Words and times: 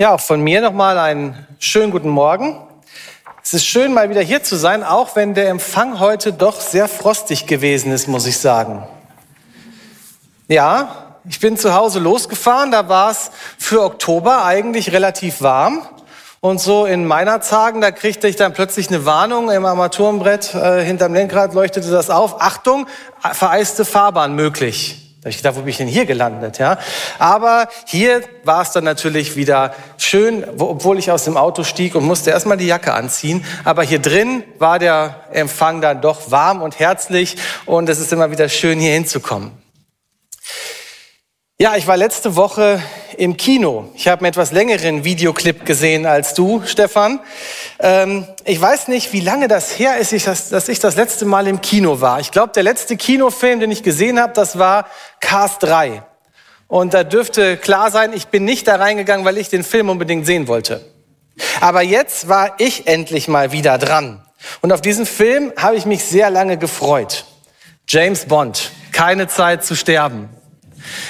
Ja, 0.00 0.14
auch 0.14 0.20
von 0.20 0.40
mir 0.40 0.60
nochmal 0.60 0.96
einen 0.96 1.44
schönen 1.58 1.90
guten 1.90 2.08
Morgen. 2.08 2.56
Es 3.42 3.52
ist 3.52 3.66
schön, 3.66 3.92
mal 3.92 4.08
wieder 4.10 4.20
hier 4.20 4.44
zu 4.44 4.54
sein, 4.54 4.84
auch 4.84 5.16
wenn 5.16 5.34
der 5.34 5.48
Empfang 5.48 5.98
heute 5.98 6.32
doch 6.32 6.60
sehr 6.60 6.86
frostig 6.86 7.48
gewesen 7.48 7.90
ist, 7.90 8.06
muss 8.06 8.24
ich 8.24 8.38
sagen. 8.38 8.86
Ja, 10.46 11.16
ich 11.28 11.40
bin 11.40 11.56
zu 11.56 11.74
Hause 11.74 11.98
losgefahren, 11.98 12.70
da 12.70 12.88
war 12.88 13.10
es 13.10 13.32
für 13.58 13.82
Oktober 13.82 14.44
eigentlich 14.44 14.92
relativ 14.92 15.42
warm. 15.42 15.82
Und 16.38 16.60
so 16.60 16.86
in 16.86 17.04
meiner 17.04 17.40
Tagen, 17.40 17.80
da 17.80 17.90
kriegte 17.90 18.28
ich 18.28 18.36
dann 18.36 18.52
plötzlich 18.52 18.86
eine 18.90 19.04
Warnung 19.04 19.50
im 19.50 19.66
Armaturenbrett, 19.66 20.54
äh, 20.54 20.84
hinterm 20.84 21.12
Lenkrad 21.12 21.54
leuchtete 21.54 21.90
das 21.90 22.08
auf. 22.08 22.40
Achtung, 22.40 22.86
vereiste 23.32 23.84
Fahrbahn 23.84 24.36
möglich. 24.36 25.07
Habe 25.28 25.32
ich 25.32 25.36
gedacht, 25.36 25.56
wo 25.56 25.60
bin 25.60 25.68
ich 25.68 25.76
denn 25.76 25.88
hier 25.88 26.06
gelandet? 26.06 26.56
Ja? 26.56 26.78
Aber 27.18 27.68
hier 27.84 28.22
war 28.44 28.62
es 28.62 28.70
dann 28.70 28.84
natürlich 28.84 29.36
wieder 29.36 29.74
schön, 29.98 30.42
obwohl 30.58 30.98
ich 30.98 31.10
aus 31.10 31.24
dem 31.24 31.36
Auto 31.36 31.64
stieg 31.64 31.94
und 31.94 32.04
musste 32.04 32.30
erstmal 32.30 32.56
die 32.56 32.66
Jacke 32.66 32.94
anziehen. 32.94 33.44
Aber 33.64 33.82
hier 33.82 33.98
drin 33.98 34.42
war 34.58 34.78
der 34.78 35.16
Empfang 35.30 35.82
dann 35.82 36.00
doch 36.00 36.30
warm 36.30 36.62
und 36.62 36.78
herzlich 36.78 37.36
und 37.66 37.90
es 37.90 38.00
ist 38.00 38.10
immer 38.10 38.30
wieder 38.30 38.48
schön, 38.48 38.80
hier 38.80 38.94
hinzukommen. 38.94 39.52
Ja, 41.60 41.74
ich 41.74 41.88
war 41.88 41.96
letzte 41.96 42.36
Woche 42.36 42.80
im 43.16 43.36
Kino. 43.36 43.90
Ich 43.96 44.06
habe 44.06 44.20
einen 44.20 44.28
etwas 44.28 44.52
längeren 44.52 45.02
Videoclip 45.02 45.66
gesehen 45.66 46.06
als 46.06 46.34
du, 46.34 46.62
Stefan. 46.64 47.18
Ähm, 47.80 48.28
ich 48.44 48.60
weiß 48.60 48.86
nicht, 48.86 49.12
wie 49.12 49.18
lange 49.18 49.48
das 49.48 49.76
her 49.76 49.96
ist, 49.98 50.12
dass 50.52 50.68
ich 50.68 50.78
das 50.78 50.94
letzte 50.94 51.24
Mal 51.24 51.48
im 51.48 51.60
Kino 51.60 52.00
war. 52.00 52.20
Ich 52.20 52.30
glaube, 52.30 52.52
der 52.52 52.62
letzte 52.62 52.96
Kinofilm, 52.96 53.58
den 53.58 53.72
ich 53.72 53.82
gesehen 53.82 54.20
habe, 54.20 54.34
das 54.34 54.60
war 54.60 54.86
Cars 55.18 55.58
3. 55.58 56.04
Und 56.68 56.94
da 56.94 57.02
dürfte 57.02 57.56
klar 57.56 57.90
sein, 57.90 58.12
ich 58.12 58.28
bin 58.28 58.44
nicht 58.44 58.68
da 58.68 58.76
reingegangen, 58.76 59.26
weil 59.26 59.36
ich 59.36 59.48
den 59.48 59.64
Film 59.64 59.88
unbedingt 59.88 60.26
sehen 60.26 60.46
wollte. 60.46 60.84
Aber 61.60 61.82
jetzt 61.82 62.28
war 62.28 62.54
ich 62.58 62.86
endlich 62.86 63.26
mal 63.26 63.50
wieder 63.50 63.78
dran. 63.78 64.22
Und 64.60 64.70
auf 64.70 64.80
diesen 64.80 65.06
Film 65.06 65.52
habe 65.56 65.74
ich 65.74 65.86
mich 65.86 66.04
sehr 66.04 66.30
lange 66.30 66.56
gefreut. 66.56 67.24
James 67.88 68.26
Bond, 68.26 68.70
keine 68.92 69.26
Zeit 69.26 69.64
zu 69.64 69.74
sterben. 69.74 70.28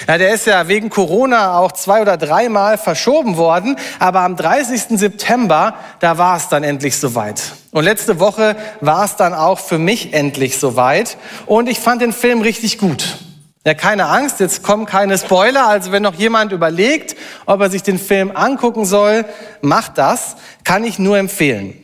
Ja, 0.06 0.18
der 0.18 0.32
ist 0.32 0.46
ja 0.46 0.68
wegen 0.68 0.90
Corona 0.90 1.58
auch 1.58 1.72
zwei 1.72 2.02
oder 2.02 2.16
dreimal 2.16 2.78
verschoben 2.78 3.36
worden, 3.36 3.76
aber 3.98 4.20
am 4.20 4.36
30. 4.36 4.98
September, 4.98 5.74
da 6.00 6.18
war 6.18 6.36
es 6.36 6.48
dann 6.48 6.64
endlich 6.64 6.98
soweit. 6.98 7.42
Und 7.70 7.84
letzte 7.84 8.18
Woche 8.18 8.56
war 8.80 9.04
es 9.04 9.16
dann 9.16 9.34
auch 9.34 9.58
für 9.58 9.78
mich 9.78 10.14
endlich 10.14 10.58
soweit 10.58 11.16
und 11.46 11.68
ich 11.68 11.78
fand 11.80 12.02
den 12.02 12.12
Film 12.12 12.40
richtig 12.40 12.78
gut. 12.78 13.18
Ja, 13.66 13.74
keine 13.74 14.06
Angst, 14.06 14.40
jetzt 14.40 14.62
kommen 14.62 14.86
keine 14.86 15.18
Spoiler, 15.18 15.66
also 15.66 15.92
wenn 15.92 16.02
noch 16.02 16.14
jemand 16.14 16.52
überlegt, 16.52 17.16
ob 17.44 17.60
er 17.60 17.70
sich 17.70 17.82
den 17.82 17.98
Film 17.98 18.30
angucken 18.34 18.86
soll, 18.86 19.26
macht 19.60 19.98
das, 19.98 20.36
kann 20.64 20.84
ich 20.84 20.98
nur 20.98 21.18
empfehlen. 21.18 21.74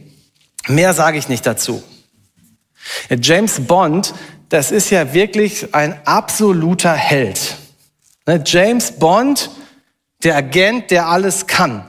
Mehr 0.66 0.94
sage 0.94 1.18
ich 1.18 1.28
nicht 1.28 1.44
dazu. 1.44 1.82
James 3.20 3.66
Bond, 3.66 4.14
das 4.48 4.70
ist 4.70 4.90
ja 4.90 5.12
wirklich 5.12 5.74
ein 5.74 6.00
absoluter 6.06 6.92
Held. 6.92 7.56
Ne, 8.26 8.42
James 8.44 8.92
Bond, 8.92 9.50
der 10.22 10.36
Agent, 10.36 10.90
der 10.90 11.08
alles 11.08 11.46
kann. 11.46 11.88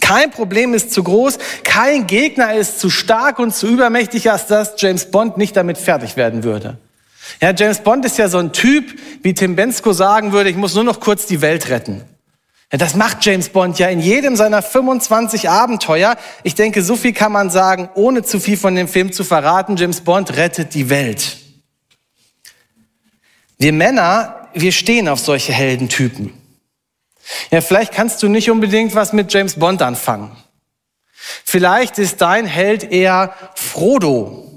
Kein 0.00 0.30
Problem 0.30 0.74
ist 0.74 0.92
zu 0.92 1.04
groß, 1.04 1.38
kein 1.62 2.06
Gegner 2.06 2.54
ist 2.54 2.80
zu 2.80 2.90
stark 2.90 3.38
und 3.38 3.54
zu 3.54 3.66
übermächtig, 3.66 4.30
als 4.30 4.46
dass 4.46 4.74
James 4.78 5.10
Bond 5.10 5.36
nicht 5.36 5.56
damit 5.56 5.78
fertig 5.78 6.16
werden 6.16 6.42
würde. 6.42 6.78
Ja, 7.40 7.52
James 7.52 7.78
Bond 7.80 8.04
ist 8.04 8.18
ja 8.18 8.28
so 8.28 8.38
ein 8.38 8.52
Typ, 8.52 8.98
wie 9.22 9.34
Tim 9.34 9.54
Bensko 9.54 9.92
sagen 9.92 10.32
würde, 10.32 10.50
ich 10.50 10.56
muss 10.56 10.74
nur 10.74 10.84
noch 10.84 11.00
kurz 11.00 11.26
die 11.26 11.40
Welt 11.40 11.68
retten. 11.68 12.02
Ja, 12.72 12.78
das 12.78 12.94
macht 12.94 13.24
James 13.24 13.48
Bond 13.48 13.78
ja 13.78 13.88
in 13.88 14.00
jedem 14.00 14.36
seiner 14.36 14.62
25 14.62 15.48
Abenteuer. 15.48 16.16
Ich 16.42 16.54
denke, 16.54 16.82
so 16.82 16.96
viel 16.96 17.12
kann 17.12 17.32
man 17.32 17.50
sagen, 17.50 17.88
ohne 17.94 18.22
zu 18.22 18.40
viel 18.40 18.56
von 18.56 18.74
dem 18.74 18.88
Film 18.88 19.12
zu 19.12 19.24
verraten. 19.24 19.76
James 19.76 20.00
Bond 20.00 20.36
rettet 20.36 20.74
die 20.74 20.88
Welt. 20.88 21.39
Wir 23.60 23.74
Männer 23.74 24.40
wir 24.52 24.72
stehen 24.72 25.08
auf 25.08 25.20
solche 25.20 25.52
Heldentypen. 25.52 26.32
Ja, 27.50 27.60
vielleicht 27.60 27.92
kannst 27.92 28.22
du 28.22 28.28
nicht 28.28 28.50
unbedingt 28.50 28.94
was 28.94 29.12
mit 29.12 29.32
James 29.32 29.54
Bond 29.54 29.82
anfangen. 29.82 30.36
Vielleicht 31.44 31.98
ist 31.98 32.20
dein 32.20 32.46
Held 32.46 32.90
eher 32.90 33.34
Frodo 33.54 34.50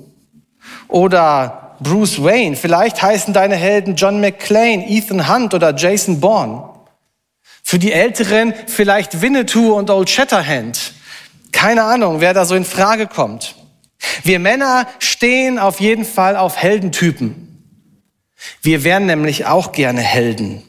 oder 0.87 1.75
Bruce 1.79 2.23
Wayne. 2.23 2.55
Vielleicht 2.55 3.01
heißen 3.01 3.33
deine 3.33 3.55
Helden 3.55 3.95
John 3.95 4.21
McClane, 4.21 4.89
Ethan 4.89 5.31
Hunt 5.31 5.53
oder 5.53 5.75
Jason 5.75 6.19
Bourne. 6.19 6.69
Für 7.61 7.79
die 7.79 7.91
Älteren 7.91 8.53
vielleicht 8.67 9.21
Winnetou 9.21 9.73
und 9.73 9.89
Old 9.89 10.09
Shatterhand. 10.09 10.93
Keine 11.51 11.83
Ahnung, 11.83 12.21
wer 12.21 12.33
da 12.33 12.45
so 12.45 12.55
in 12.55 12.65
Frage 12.65 13.07
kommt. 13.07 13.55
Wir 14.23 14.39
Männer 14.39 14.87
stehen 14.99 15.59
auf 15.59 15.79
jeden 15.79 16.05
Fall 16.05 16.35
auf 16.35 16.57
Heldentypen. 16.57 17.52
Wir 18.61 18.83
wären 18.83 19.05
nämlich 19.05 19.45
auch 19.45 19.71
gerne 19.71 20.01
Helden. 20.01 20.63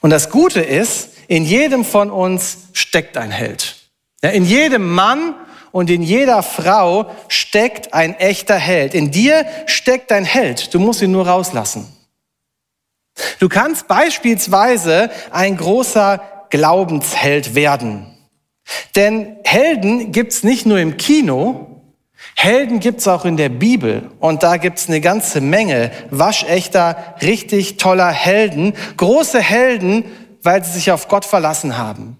Und 0.00 0.10
das 0.10 0.30
Gute 0.30 0.60
ist, 0.60 1.10
in 1.28 1.44
jedem 1.44 1.84
von 1.84 2.10
uns 2.10 2.68
steckt 2.72 3.16
ein 3.16 3.30
Held. 3.30 3.76
In 4.22 4.44
jedem 4.44 4.90
Mann 4.90 5.34
und 5.72 5.90
in 5.90 6.02
jeder 6.02 6.42
Frau 6.42 7.10
steckt 7.28 7.94
ein 7.94 8.14
echter 8.16 8.56
Held. 8.56 8.94
In 8.94 9.10
dir 9.10 9.46
steckt 9.66 10.10
ein 10.12 10.24
Held. 10.24 10.74
Du 10.74 10.78
musst 10.78 11.02
ihn 11.02 11.12
nur 11.12 11.26
rauslassen. 11.26 11.86
Du 13.38 13.48
kannst 13.48 13.86
beispielsweise 13.86 15.10
ein 15.30 15.56
großer 15.56 16.46
Glaubensheld 16.50 17.54
werden. 17.54 18.06
Denn 18.96 19.36
Helden 19.44 20.12
gibt's 20.12 20.42
nicht 20.42 20.66
nur 20.66 20.78
im 20.78 20.96
Kino, 20.96 21.69
Helden 22.36 22.80
gibt's 22.80 23.06
auch 23.06 23.24
in 23.24 23.36
der 23.36 23.48
Bibel 23.48 24.10
und 24.18 24.42
da 24.42 24.56
gibt's 24.56 24.88
eine 24.88 25.00
ganze 25.00 25.40
Menge 25.40 25.90
waschechter, 26.10 27.16
richtig 27.22 27.76
toller 27.76 28.10
Helden, 28.10 28.74
große 28.96 29.40
Helden, 29.40 30.04
weil 30.42 30.64
sie 30.64 30.72
sich 30.72 30.90
auf 30.90 31.08
Gott 31.08 31.24
verlassen 31.24 31.76
haben. 31.76 32.18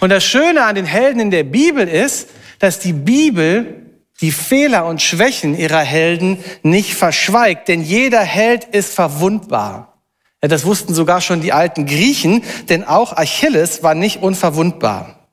Und 0.00 0.10
das 0.10 0.24
Schöne 0.24 0.64
an 0.64 0.74
den 0.74 0.86
Helden 0.86 1.20
in 1.20 1.30
der 1.30 1.44
Bibel 1.44 1.88
ist, 1.88 2.28
dass 2.58 2.78
die 2.78 2.92
Bibel 2.92 3.82
die 4.20 4.32
Fehler 4.32 4.86
und 4.86 5.02
Schwächen 5.02 5.58
ihrer 5.58 5.80
Helden 5.80 6.38
nicht 6.62 6.94
verschweigt, 6.94 7.68
denn 7.68 7.82
jeder 7.82 8.20
Held 8.20 8.64
ist 8.64 8.94
verwundbar. 8.94 9.94
Ja, 10.42 10.48
das 10.48 10.64
wussten 10.64 10.94
sogar 10.94 11.20
schon 11.20 11.40
die 11.40 11.52
alten 11.52 11.86
Griechen, 11.86 12.44
denn 12.68 12.84
auch 12.84 13.16
Achilles 13.16 13.82
war 13.82 13.94
nicht 13.94 14.22
unverwundbar. 14.22 15.23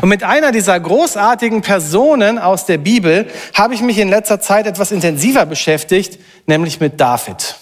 Und 0.00 0.08
mit 0.08 0.22
einer 0.22 0.52
dieser 0.52 0.78
großartigen 0.78 1.62
Personen 1.62 2.38
aus 2.38 2.66
der 2.66 2.78
Bibel 2.78 3.30
habe 3.54 3.74
ich 3.74 3.80
mich 3.80 3.98
in 3.98 4.08
letzter 4.08 4.40
Zeit 4.40 4.66
etwas 4.66 4.92
intensiver 4.92 5.46
beschäftigt, 5.46 6.18
nämlich 6.46 6.80
mit 6.80 7.00
David. 7.00 7.56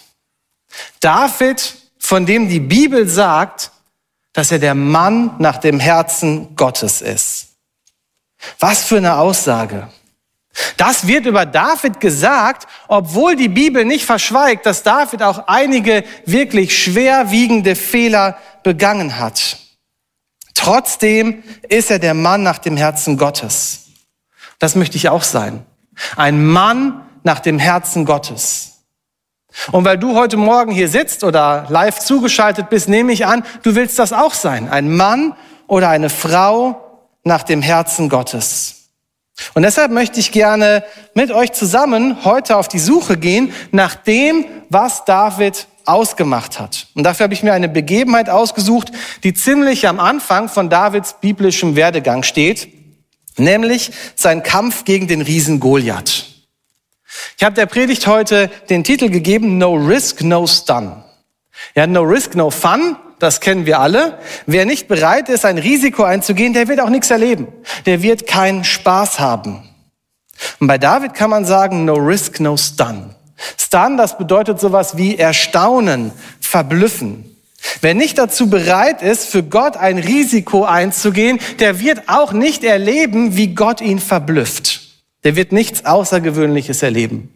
David, 1.00 1.74
von 1.98 2.26
dem 2.26 2.48
die 2.48 2.60
Bibel 2.60 3.08
sagt, 3.08 3.70
dass 4.32 4.50
er 4.50 4.58
der 4.58 4.74
Mann 4.74 5.34
nach 5.38 5.58
dem 5.58 5.80
Herzen 5.80 6.56
Gottes 6.56 7.00
ist. 7.00 7.48
Was 8.58 8.84
für 8.84 8.96
eine 8.96 9.16
Aussage. 9.16 9.88
Das 10.76 11.06
wird 11.06 11.26
über 11.26 11.46
David 11.46 12.00
gesagt, 12.00 12.68
obwohl 12.86 13.36
die 13.36 13.48
Bibel 13.48 13.84
nicht 13.84 14.04
verschweigt, 14.04 14.66
dass 14.66 14.82
David 14.82 15.22
auch 15.22 15.48
einige 15.48 16.04
wirklich 16.26 16.78
schwerwiegende 16.78 17.74
Fehler 17.74 18.38
begangen 18.62 19.18
hat. 19.18 19.58
Trotzdem 20.64 21.42
ist 21.68 21.90
er 21.90 21.98
der 21.98 22.14
Mann 22.14 22.42
nach 22.42 22.56
dem 22.56 22.78
Herzen 22.78 23.18
Gottes. 23.18 23.80
Das 24.58 24.76
möchte 24.76 24.96
ich 24.96 25.10
auch 25.10 25.22
sein. 25.22 25.66
Ein 26.16 26.42
Mann 26.42 27.02
nach 27.22 27.40
dem 27.40 27.58
Herzen 27.58 28.06
Gottes. 28.06 28.86
Und 29.72 29.84
weil 29.84 29.98
du 29.98 30.16
heute 30.16 30.38
Morgen 30.38 30.72
hier 30.72 30.88
sitzt 30.88 31.22
oder 31.22 31.66
live 31.68 31.98
zugeschaltet 31.98 32.70
bist, 32.70 32.88
nehme 32.88 33.12
ich 33.12 33.26
an, 33.26 33.44
du 33.62 33.74
willst 33.74 33.98
das 33.98 34.14
auch 34.14 34.32
sein. 34.32 34.70
Ein 34.70 34.96
Mann 34.96 35.36
oder 35.66 35.90
eine 35.90 36.08
Frau 36.08 37.08
nach 37.24 37.42
dem 37.42 37.60
Herzen 37.60 38.08
Gottes. 38.08 38.88
Und 39.52 39.64
deshalb 39.64 39.92
möchte 39.92 40.18
ich 40.18 40.32
gerne 40.32 40.82
mit 41.12 41.30
euch 41.30 41.52
zusammen 41.52 42.24
heute 42.24 42.56
auf 42.56 42.68
die 42.68 42.78
Suche 42.78 43.18
gehen 43.18 43.52
nach 43.70 43.96
dem, 43.96 44.46
was 44.70 45.04
David 45.04 45.66
ausgemacht 45.86 46.58
hat. 46.58 46.88
Und 46.94 47.04
dafür 47.04 47.24
habe 47.24 47.34
ich 47.34 47.42
mir 47.42 47.52
eine 47.52 47.68
Begebenheit 47.68 48.30
ausgesucht, 48.30 48.92
die 49.22 49.34
ziemlich 49.34 49.88
am 49.88 50.00
Anfang 50.00 50.48
von 50.48 50.70
Davids 50.70 51.16
biblischem 51.20 51.76
Werdegang 51.76 52.22
steht, 52.22 52.68
nämlich 53.36 53.92
sein 54.14 54.42
Kampf 54.42 54.84
gegen 54.84 55.08
den 55.08 55.22
Riesen 55.22 55.60
Goliath. 55.60 56.26
Ich 57.36 57.44
habe 57.44 57.54
der 57.54 57.66
Predigt 57.66 58.06
heute 58.06 58.50
den 58.70 58.84
Titel 58.84 59.08
gegeben, 59.08 59.58
No 59.58 59.74
Risk, 59.74 60.22
No 60.22 60.46
Stun. 60.46 61.02
Ja, 61.74 61.86
No 61.86 62.02
Risk, 62.02 62.34
No 62.34 62.50
Fun, 62.50 62.96
das 63.18 63.40
kennen 63.40 63.66
wir 63.66 63.80
alle. 63.80 64.18
Wer 64.46 64.66
nicht 64.66 64.88
bereit 64.88 65.28
ist, 65.28 65.44
ein 65.44 65.58
Risiko 65.58 66.02
einzugehen, 66.02 66.52
der 66.52 66.68
wird 66.68 66.80
auch 66.80 66.90
nichts 66.90 67.10
erleben. 67.10 67.48
Der 67.86 68.02
wird 68.02 68.26
keinen 68.26 68.64
Spaß 68.64 69.20
haben. 69.20 69.68
Und 70.58 70.66
bei 70.66 70.78
David 70.78 71.14
kann 71.14 71.30
man 71.30 71.44
sagen, 71.44 71.84
No 71.84 71.94
Risk, 71.94 72.40
No 72.40 72.56
Stun. 72.56 73.13
Stun, 73.58 73.96
das 73.96 74.18
bedeutet 74.18 74.60
sowas 74.60 74.96
wie 74.96 75.16
erstaunen, 75.16 76.12
verblüffen. 76.40 77.34
Wer 77.80 77.94
nicht 77.94 78.18
dazu 78.18 78.48
bereit 78.48 79.02
ist, 79.02 79.28
für 79.28 79.42
Gott 79.42 79.76
ein 79.76 79.98
Risiko 79.98 80.64
einzugehen, 80.64 81.38
der 81.58 81.80
wird 81.80 82.08
auch 82.08 82.32
nicht 82.32 82.62
erleben, 82.62 83.36
wie 83.36 83.54
Gott 83.54 83.80
ihn 83.80 83.98
verblüfft. 83.98 84.82
Der 85.24 85.36
wird 85.36 85.52
nichts 85.52 85.84
Außergewöhnliches 85.84 86.82
erleben. 86.82 87.30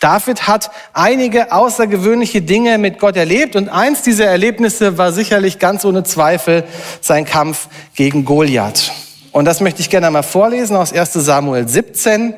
David 0.00 0.46
hat 0.46 0.70
einige 0.92 1.52
außergewöhnliche 1.52 2.42
Dinge 2.42 2.78
mit 2.78 3.00
Gott 3.00 3.16
erlebt 3.16 3.56
und 3.56 3.68
eins 3.68 4.02
dieser 4.02 4.26
Erlebnisse 4.26 4.98
war 4.98 5.12
sicherlich 5.12 5.58
ganz 5.58 5.84
ohne 5.84 6.04
Zweifel 6.04 6.64
sein 7.00 7.24
Kampf 7.24 7.68
gegen 7.96 8.24
Goliath. 8.24 8.92
Und 9.32 9.46
das 9.46 9.60
möchte 9.60 9.80
ich 9.80 9.90
gerne 9.90 10.10
mal 10.12 10.22
vorlesen 10.22 10.76
aus 10.76 10.92
1 10.92 11.12
Samuel 11.14 11.66
17, 11.66 12.34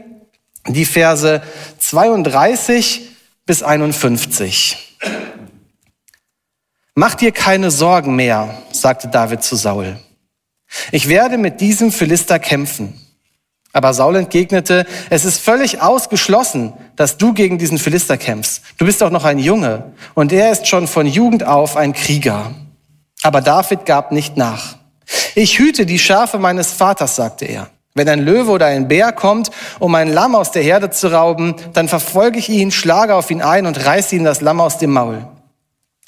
die 0.69 0.85
Verse 0.85 1.43
32 1.79 3.03
bis 3.47 3.63
51. 3.63 4.99
Mach 6.95 7.15
dir 7.15 7.33
keine 7.33 7.71
Sorgen 7.71 8.17
mehr, 8.17 8.63
sagte 8.73 9.09
David 9.09 9.43
zu 9.43 9.57
Saul. 9.57 9.99
Ich 10.93 11.09
werde 11.09 11.39
mit 11.39 11.61
diesem 11.61 11.93
Philister 11.93 12.39
kämpfen. 12.39 13.01
Aber 13.73 13.93
Saul 13.93 14.17
entgegnete, 14.17 14.87
es 15.11 15.27
ist 15.27 15.39
völlig 15.39 15.83
ausgeschlossen, 15.83 16.73
dass 16.97 17.19
du 17.19 17.35
gegen 17.35 17.59
diesen 17.59 17.79
Philister 17.79 18.17
kämpfst. 18.17 18.63
Du 18.79 18.87
bist 18.87 19.03
doch 19.03 19.11
noch 19.11 19.25
ein 19.25 19.39
Junge 19.39 19.93
und 20.15 20.33
er 20.33 20.51
ist 20.51 20.67
schon 20.67 20.89
von 20.89 21.07
Jugend 21.07 21.45
auf 21.45 21.77
ein 21.77 21.93
Krieger. 21.93 22.55
Aber 23.23 23.43
David 23.43 23.85
gab 23.85 24.13
nicht 24.13 24.39
nach. 24.39 24.77
Ich 25.35 25.59
hüte 25.59 25.85
die 25.85 25.99
Schafe 25.99 26.39
meines 26.39 26.73
Vaters, 26.73 27.17
sagte 27.17 27.45
er. 27.45 27.69
Wenn 27.97 28.11
ein 28.11 28.21
Löwe 28.21 28.51
oder 28.51 28.67
ein 28.67 28.89
Bär 28.89 29.11
kommt, 29.11 29.51
um 29.79 29.95
ein 29.95 30.13
Lamm 30.13 30.35
aus 30.35 30.53
der 30.53 30.63
Herde 30.63 30.91
zu 30.91 31.11
rauben, 31.11 31.57
dann 31.73 31.89
verfolge 31.89 32.39
ich 32.39 32.51
ihn, 32.51 32.71
schlage 32.71 33.15
auf 33.15 33.31
ihn 33.31 33.41
ein 33.41 33.67
und 33.67 33.85
reiße 33.85 34.15
ihm 34.15 34.25
das 34.25 34.43
Lamm 34.43 34.61
aus 34.61 34.77
dem 34.77 34.93
Maul. 34.93 35.27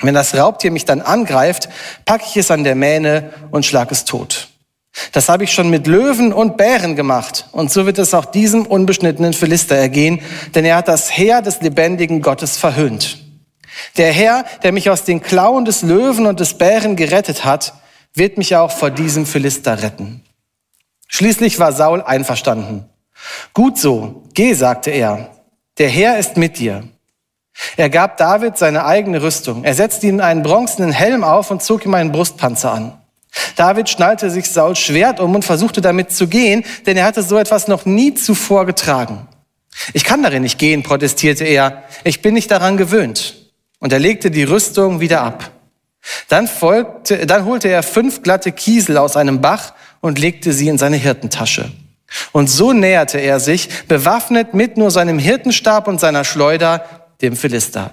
Wenn 0.02 0.14
das 0.14 0.37
Raubtier 0.37 0.70
mich 0.70 0.85
dann 0.85 1.00
angreift, 1.00 1.70
packe 2.05 2.25
ich 2.29 2.37
es 2.37 2.50
an 2.50 2.62
der 2.62 2.75
Mähne 2.75 3.32
und 3.50 3.64
schlage 3.64 3.93
es 3.93 4.05
tot. 4.05 4.49
Das 5.12 5.31
habe 5.31 5.44
ich 5.44 5.52
schon 5.52 5.70
mit 5.70 5.87
Löwen 5.87 6.35
und 6.35 6.58
Bären 6.58 6.94
gemacht. 6.94 7.46
Und 7.52 7.73
so 7.73 7.87
wird 7.87 7.99
es 7.99 8.12
auch 8.12 8.26
diesem 8.26 8.67
unbeschnittenen 8.67 9.32
Philister 9.32 9.75
ergehen, 9.75 10.20
denn 10.55 10.67
er 10.67 10.76
hat 10.76 10.88
das 10.88 11.17
Heer 11.17 11.41
des 11.41 11.62
lebendigen 11.62 12.20
Gottes 12.20 12.58
verhöhnt. 12.58 13.19
Der 13.96 14.12
Herr, 14.12 14.44
der 14.62 14.73
mich 14.73 14.91
aus 14.91 15.05
den 15.05 15.23
Klauen 15.23 15.64
des 15.64 15.81
Löwen 15.81 16.26
und 16.26 16.38
des 16.41 16.55
Bären 16.55 16.96
gerettet 16.96 17.46
hat, 17.46 17.73
wird 18.14 18.37
mich 18.37 18.56
auch 18.56 18.73
vor 18.73 18.91
diesem 18.91 19.25
Philister 19.25 19.82
retten. 19.82 20.23
Schließlich 21.08 21.58
war 21.58 21.72
Saul 21.72 22.02
einverstanden. 22.02 22.84
Gut 23.52 23.78
so, 23.78 24.22
geh, 24.34 24.52
sagte 24.52 24.90
er. 24.90 25.31
Der 25.78 25.88
Herr 25.88 26.19
ist 26.19 26.37
mit 26.37 26.58
dir. 26.58 26.84
Er 27.76 27.90
gab 27.90 28.16
David 28.19 28.56
seine 28.56 28.84
eigene 28.84 29.22
Rüstung. 29.22 29.64
Er 29.64 29.75
setzte 29.75 30.06
ihm 30.06 30.20
einen 30.20 30.43
bronzenen 30.43 30.93
Helm 30.93 31.25
auf 31.25 31.50
und 31.50 31.62
zog 31.62 31.84
ihm 31.84 31.94
einen 31.94 32.12
Brustpanzer 32.12 32.72
an. 32.72 32.99
David 33.56 33.88
schnallte 33.88 34.31
sich 34.31 34.50
Sauls 34.50 34.78
Schwert 34.78 35.20
um 35.20 35.34
und 35.34 35.44
versuchte 35.44 35.81
damit 35.81 36.12
zu 36.12 36.28
gehen, 36.28 36.64
denn 36.87 36.96
er 36.96 37.05
hatte 37.05 37.22
so 37.22 37.37
etwas 37.37 37.69
noch 37.69 37.84
nie 37.84 38.14
zuvor 38.14 38.66
getragen. 38.66 39.26
Ich 39.93 40.05
kann 40.05 40.22
darin 40.22 40.43
nicht 40.43 40.58
gehen, 40.58 40.82
protestierte 40.82 41.44
er. 41.44 41.84
Ich 42.05 42.22
bin 42.22 42.34
nicht 42.34 42.50
daran 42.50 42.76
gewöhnt. 42.76 43.34
Und 43.81 43.93
er 43.93 43.99
legte 43.99 44.31
die 44.31 44.44
Rüstung 44.44 45.00
wieder 45.00 45.22
ab. 45.22 45.50
Dann 46.28 46.49
folgte, 46.49 47.26
dann 47.26 47.44
holte 47.44 47.69
er 47.69 47.82
fünf 47.82 48.22
glatte 48.22 48.52
Kiesel 48.52 48.96
aus 48.96 49.16
einem 49.16 49.40
Bach 49.40 49.75
und 50.00 50.19
legte 50.19 50.53
sie 50.53 50.69
in 50.69 50.79
seine 50.79 50.97
Hirtentasche. 50.97 51.71
Und 52.33 52.49
so 52.49 52.73
näherte 52.73 53.19
er 53.19 53.41
sich, 53.41 53.69
bewaffnet 53.87 54.55
mit 54.55 54.77
nur 54.77 54.91
seinem 54.91 55.19
Hirtenstab 55.19 55.89
und 55.89 56.00
seiner 56.00 56.25
Schleuder, 56.25 56.85
dem 57.21 57.37
Philister. 57.37 57.93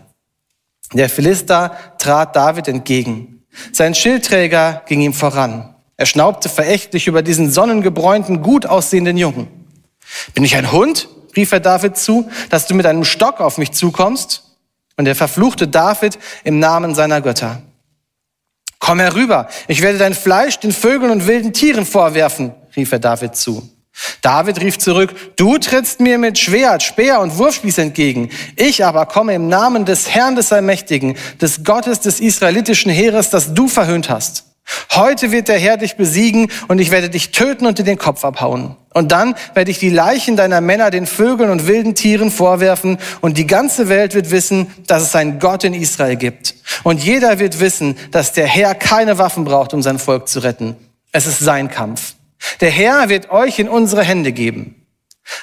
Der 0.93 1.09
Philister 1.09 1.75
trat 1.97 2.35
David 2.35 2.67
entgegen. 2.67 3.43
Sein 3.71 3.95
Schildträger 3.95 4.83
ging 4.85 5.01
ihm 5.01 5.13
voran. 5.13 5.75
Er 5.97 6.05
schnaubte 6.05 6.49
verächtlich 6.49 7.07
über 7.07 7.21
diesen 7.21 7.51
sonnengebräunten, 7.51 8.41
gut 8.41 8.65
aussehenden 8.65 9.17
Jungen. 9.17 9.47
Bin 10.33 10.43
ich 10.43 10.55
ein 10.55 10.71
Hund? 10.71 11.09
rief 11.35 11.51
er 11.51 11.59
David 11.59 11.97
zu, 11.97 12.29
dass 12.49 12.65
du 12.65 12.75
mit 12.75 12.85
einem 12.85 13.03
Stock 13.03 13.41
auf 13.41 13.57
mich 13.57 13.71
zukommst? 13.73 14.43
Und 14.97 15.07
er 15.07 15.15
verfluchte 15.15 15.67
David 15.67 16.17
im 16.45 16.59
Namen 16.59 16.95
seiner 16.95 17.19
Götter. 17.19 17.61
Komm 18.85 18.99
herüber, 18.99 19.47
ich 19.67 19.81
werde 19.81 19.97
dein 19.97 20.13
Fleisch 20.13 20.59
den 20.59 20.71
Vögeln 20.71 21.09
und 21.11 21.25
wilden 21.25 21.53
Tieren 21.53 21.87
vorwerfen, 21.87 22.51
rief 22.75 22.91
er 22.91 22.99
David 22.99 23.35
zu. 23.35 23.67
David 24.21 24.61
rief 24.61 24.77
zurück, 24.77 25.15
du 25.37 25.57
trittst 25.57 25.99
mir 26.01 26.19
mit 26.19 26.37
Schwert, 26.37 26.83
Speer 26.83 27.19
und 27.19 27.35
Wurfspieß 27.39 27.79
entgegen. 27.79 28.29
Ich 28.55 28.85
aber 28.85 29.07
komme 29.07 29.33
im 29.33 29.47
Namen 29.47 29.85
des 29.85 30.11
Herrn 30.11 30.35
des 30.35 30.53
Allmächtigen, 30.53 31.17
des 31.41 31.63
Gottes 31.63 32.01
des 32.01 32.19
israelitischen 32.19 32.91
Heeres, 32.91 33.31
das 33.31 33.55
du 33.55 33.67
verhöhnt 33.67 34.11
hast. 34.11 34.43
Heute 34.91 35.31
wird 35.31 35.47
der 35.47 35.57
Herr 35.57 35.77
dich 35.77 35.95
besiegen 35.95 36.51
und 36.67 36.77
ich 36.77 36.91
werde 36.91 37.09
dich 37.09 37.31
töten 37.31 37.65
und 37.65 37.79
dir 37.79 37.85
den 37.85 37.97
Kopf 37.97 38.23
abhauen. 38.23 38.75
Und 38.93 39.11
dann 39.11 39.33
werde 39.55 39.71
ich 39.71 39.79
die 39.79 39.89
Leichen 39.89 40.37
deiner 40.37 40.61
Männer 40.61 40.91
den 40.91 41.07
Vögeln 41.07 41.49
und 41.49 41.65
wilden 41.65 41.95
Tieren 41.95 42.29
vorwerfen 42.29 42.99
und 43.21 43.39
die 43.39 43.47
ganze 43.47 43.89
Welt 43.89 44.13
wird 44.13 44.29
wissen, 44.29 44.67
dass 44.85 45.01
es 45.01 45.15
einen 45.15 45.39
Gott 45.39 45.63
in 45.63 45.73
Israel 45.73 46.17
gibt. 46.17 46.54
Und 46.85 47.03
jeder 47.03 47.39
wird 47.39 47.59
wissen, 47.59 47.97
dass 48.11 48.31
der 48.31 48.45
Herr 48.45 48.75
keine 48.75 49.17
Waffen 49.17 49.43
braucht, 49.43 49.73
um 49.73 49.81
sein 49.81 49.97
Volk 49.97 50.27
zu 50.27 50.41
retten. 50.41 50.75
Es 51.11 51.25
ist 51.25 51.39
sein 51.39 51.71
Kampf. 51.71 52.13
Der 52.61 52.69
Herr 52.69 53.09
wird 53.09 53.31
euch 53.31 53.57
in 53.57 53.67
unsere 53.67 54.03
Hände 54.03 54.31
geben. 54.31 54.85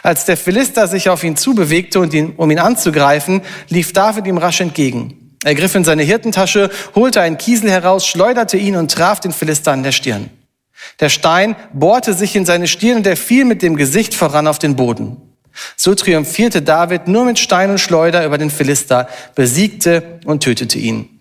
Als 0.05 0.25
der 0.25 0.37
Philister 0.37 0.87
sich 0.87 1.09
auf 1.09 1.25
ihn 1.25 1.35
zubewegte, 1.35 1.99
um 1.99 2.49
ihn 2.49 2.59
anzugreifen, 2.61 3.43
lief 3.69 3.93
David 3.93 4.29
ihm 4.29 4.39
rasch 4.39 4.61
entgegen. 4.61 5.35
Er 5.43 5.57
griff 5.57 5.75
in 5.75 5.83
seine 5.83 6.05
Hirtentasche, 6.05 6.71
holte 6.95 7.21
einen 7.21 7.39
Kiesel 7.39 7.73
heraus, 7.73 8.07
schleuderte 8.07 8.57
ihn 8.57 8.77
und 8.77 8.93
traf 8.93 9.19
den 9.19 9.33
Philister 9.33 9.73
an 9.73 9.83
der 9.83 9.91
Stirn. 9.91 10.31
Der 11.01 11.09
Stein 11.09 11.57
bohrte 11.73 12.15
sich 12.15 12.37
in 12.37 12.47
seine 12.47 12.69
Stirn 12.69 12.99
und 12.99 13.07
er 13.09 13.17
fiel 13.17 13.45
mit 13.47 13.63
dem 13.63 13.75
Gesicht 13.75 14.15
voran 14.15 14.47
auf 14.47 14.61
den 14.61 14.77
Boden. 14.77 15.17
So 15.75 15.97
triumphierte 15.97 16.63
David 16.63 17.09
nur 17.09 17.25
mit 17.25 17.41
Stein 17.41 17.71
und 17.71 17.81
Schleuder 17.81 18.25
über 18.25 18.39
den 18.39 18.51
Philister, 18.51 19.09
besiegte 19.35 20.21
und 20.25 20.45
tötete 20.45 20.79
ihn. 20.79 21.12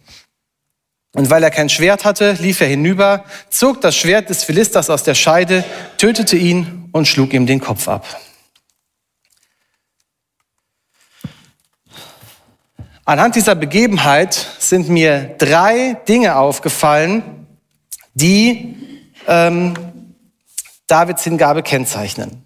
Und 1.14 1.30
weil 1.30 1.44
er 1.44 1.52
kein 1.52 1.70
Schwert 1.70 2.06
hatte, 2.06 2.34
lief 2.34 2.62
er 2.62 2.68
hinüber, 2.68 3.26
zog 3.50 3.82
das 3.82 3.96
Schwert 3.96 4.30
des 4.30 4.44
Philisters 4.44 4.90
aus 4.90 5.04
der 5.04 5.16
Scheide, 5.16 5.66
tötete 5.98 6.38
ihn 6.38 6.90
und 6.94 7.08
schlug 7.08 7.34
ihm 7.34 7.46
den 7.46 7.60
Kopf 7.60 7.88
ab. 7.88 8.06
Anhand 13.04 13.36
dieser 13.36 13.56
Begebenheit 13.56 14.34
sind 14.60 14.88
mir 14.88 15.36
drei 15.38 15.98
Dinge 16.08 16.38
aufgefallen, 16.38 17.48
die 18.14 18.78
ähm, 19.28 19.74
Davids 20.88 21.24
Hingabe 21.24 21.62
kennzeichnen. 21.62 22.44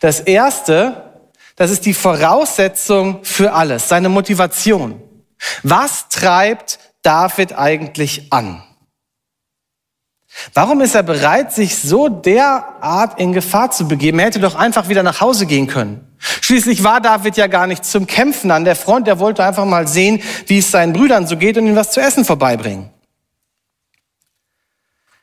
Das 0.00 0.18
erste, 0.18 1.12
das 1.54 1.70
ist 1.70 1.86
die 1.86 1.94
Voraussetzung 1.94 3.24
für 3.24 3.52
alles, 3.52 3.88
seine 3.88 4.08
Motivation. 4.08 5.00
Was 5.62 6.08
treibt 6.08 6.78
David 7.02 7.56
eigentlich 7.58 8.32
an? 8.32 8.62
Warum 10.54 10.80
ist 10.80 10.94
er 10.94 11.02
bereit, 11.02 11.52
sich 11.52 11.76
so 11.78 12.08
derart 12.08 13.18
in 13.18 13.32
Gefahr 13.32 13.70
zu 13.70 13.88
begeben? 13.88 14.18
Er 14.18 14.26
hätte 14.26 14.40
doch 14.40 14.54
einfach 14.54 14.88
wieder 14.88 15.02
nach 15.02 15.20
Hause 15.20 15.46
gehen 15.46 15.66
können. 15.66 16.06
Schließlich 16.18 16.84
war 16.84 17.00
David 17.00 17.36
ja 17.36 17.46
gar 17.46 17.66
nicht 17.66 17.84
zum 17.84 18.06
Kämpfen 18.06 18.50
an 18.50 18.64
der 18.64 18.76
Front. 18.76 19.08
Er 19.08 19.18
wollte 19.18 19.44
einfach 19.44 19.64
mal 19.64 19.88
sehen, 19.88 20.22
wie 20.46 20.58
es 20.58 20.70
seinen 20.70 20.92
Brüdern 20.92 21.26
so 21.26 21.36
geht 21.36 21.56
und 21.58 21.66
ihnen 21.66 21.76
was 21.76 21.92
zu 21.92 22.00
essen 22.00 22.24
vorbeibringen. 22.24 22.90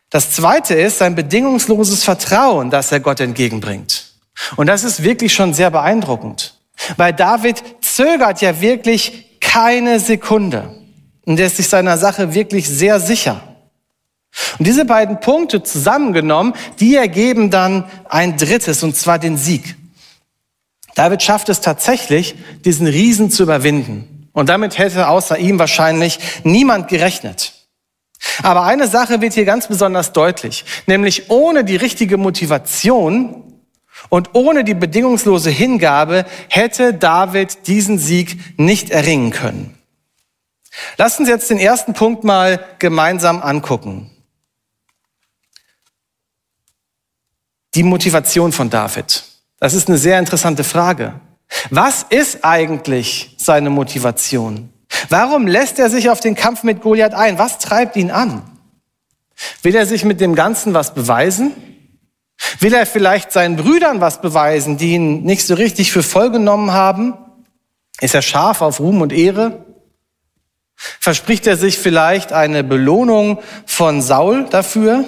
Das 0.09 0.31
zweite 0.31 0.73
ist 0.73 0.99
sein 0.99 1.15
bedingungsloses 1.15 2.03
Vertrauen, 2.03 2.69
das 2.69 2.91
er 2.91 2.99
Gott 2.99 3.19
entgegenbringt. 3.19 4.13
Und 4.55 4.67
das 4.67 4.83
ist 4.83 5.03
wirklich 5.03 5.33
schon 5.33 5.53
sehr 5.53 5.69
beeindruckend. 5.69 6.59
Weil 6.95 7.13
David 7.13 7.63
zögert 7.81 8.41
ja 8.41 8.61
wirklich 8.61 9.39
keine 9.39 9.99
Sekunde. 9.99 10.86
Und 11.27 11.41
er 11.41 11.47
ist 11.47 11.57
sich 11.57 11.67
seiner 11.67 11.97
Sache 11.97 12.33
wirklich 12.33 12.69
sehr 12.69 13.01
sicher. 13.01 13.41
Und 14.57 14.65
diese 14.65 14.85
beiden 14.85 15.19
Punkte 15.19 15.61
zusammengenommen, 15.61 16.53
die 16.79 16.95
ergeben 16.95 17.49
dann 17.49 17.83
ein 18.07 18.37
drittes, 18.37 18.81
und 18.81 18.95
zwar 18.95 19.19
den 19.19 19.35
Sieg. 19.37 19.75
David 20.95 21.21
schafft 21.21 21.49
es 21.49 21.59
tatsächlich, 21.59 22.35
diesen 22.63 22.87
Riesen 22.87 23.29
zu 23.29 23.43
überwinden. 23.43 24.29
Und 24.31 24.47
damit 24.47 24.77
hätte 24.77 25.09
außer 25.09 25.37
ihm 25.37 25.59
wahrscheinlich 25.59 26.17
niemand 26.45 26.87
gerechnet. 26.87 27.53
Aber 28.41 28.63
eine 28.63 28.87
Sache 28.87 29.19
wird 29.19 29.33
hier 29.33 29.45
ganz 29.45 29.67
besonders 29.67 30.13
deutlich, 30.13 30.63
nämlich 30.85 31.29
ohne 31.29 31.65
die 31.65 31.75
richtige 31.75 32.15
Motivation 32.15 33.43
und 34.07 34.29
ohne 34.31 34.63
die 34.63 34.75
bedingungslose 34.75 35.49
Hingabe 35.49 36.25
hätte 36.47 36.93
David 36.93 37.67
diesen 37.67 37.99
Sieg 37.99 38.57
nicht 38.57 38.91
erringen 38.91 39.31
können. 39.31 39.76
Lassen 40.97 41.25
Sie 41.25 41.31
jetzt 41.31 41.49
den 41.49 41.59
ersten 41.59 41.93
Punkt 41.93 42.23
mal 42.23 42.63
gemeinsam 42.79 43.41
angucken. 43.41 44.11
Die 47.75 47.83
Motivation 47.83 48.51
von 48.51 48.69
David. 48.69 49.23
Das 49.59 49.73
ist 49.73 49.87
eine 49.87 49.97
sehr 49.97 50.19
interessante 50.19 50.63
Frage. 50.63 51.19
Was 51.69 52.03
ist 52.03 52.43
eigentlich 52.43 53.35
seine 53.37 53.69
Motivation? 53.69 54.69
Warum 55.09 55.47
lässt 55.47 55.79
er 55.79 55.89
sich 55.89 56.09
auf 56.09 56.19
den 56.19 56.35
Kampf 56.35 56.63
mit 56.63 56.81
Goliath 56.81 57.13
ein? 57.13 57.37
Was 57.37 57.59
treibt 57.59 57.95
ihn 57.95 58.11
an? 58.11 58.43
Will 59.61 59.75
er 59.75 59.85
sich 59.85 60.03
mit 60.03 60.21
dem 60.21 60.35
Ganzen 60.35 60.73
was 60.73 60.93
beweisen? 60.93 61.51
Will 62.59 62.73
er 62.73 62.85
vielleicht 62.85 63.31
seinen 63.31 63.55
Brüdern 63.55 64.01
was 64.01 64.21
beweisen, 64.21 64.77
die 64.77 64.93
ihn 64.93 65.23
nicht 65.23 65.45
so 65.45 65.55
richtig 65.55 65.91
für 65.91 66.03
voll 66.03 66.31
genommen 66.31 66.71
haben? 66.71 67.13
Ist 67.99 68.15
er 68.15 68.21
scharf 68.21 68.61
auf 68.61 68.79
Ruhm 68.79 69.01
und 69.01 69.13
Ehre? 69.13 69.65
Verspricht 70.77 71.47
er 71.47 71.57
sich 71.57 71.77
vielleicht 71.79 72.31
eine 72.31 72.63
Belohnung 72.63 73.39
von 73.65 74.01
Saul 74.01 74.45
dafür? 74.49 75.03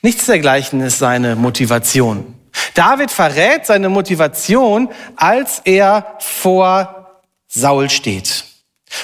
Nichts 0.00 0.26
dergleichen 0.26 0.80
ist 0.80 0.98
seine 0.98 1.36
Motivation. 1.36 2.34
David 2.74 3.10
verrät 3.10 3.66
seine 3.66 3.88
Motivation, 3.88 4.88
als 5.16 5.60
er 5.64 6.16
vor 6.18 7.22
Saul 7.46 7.90
steht. 7.90 8.44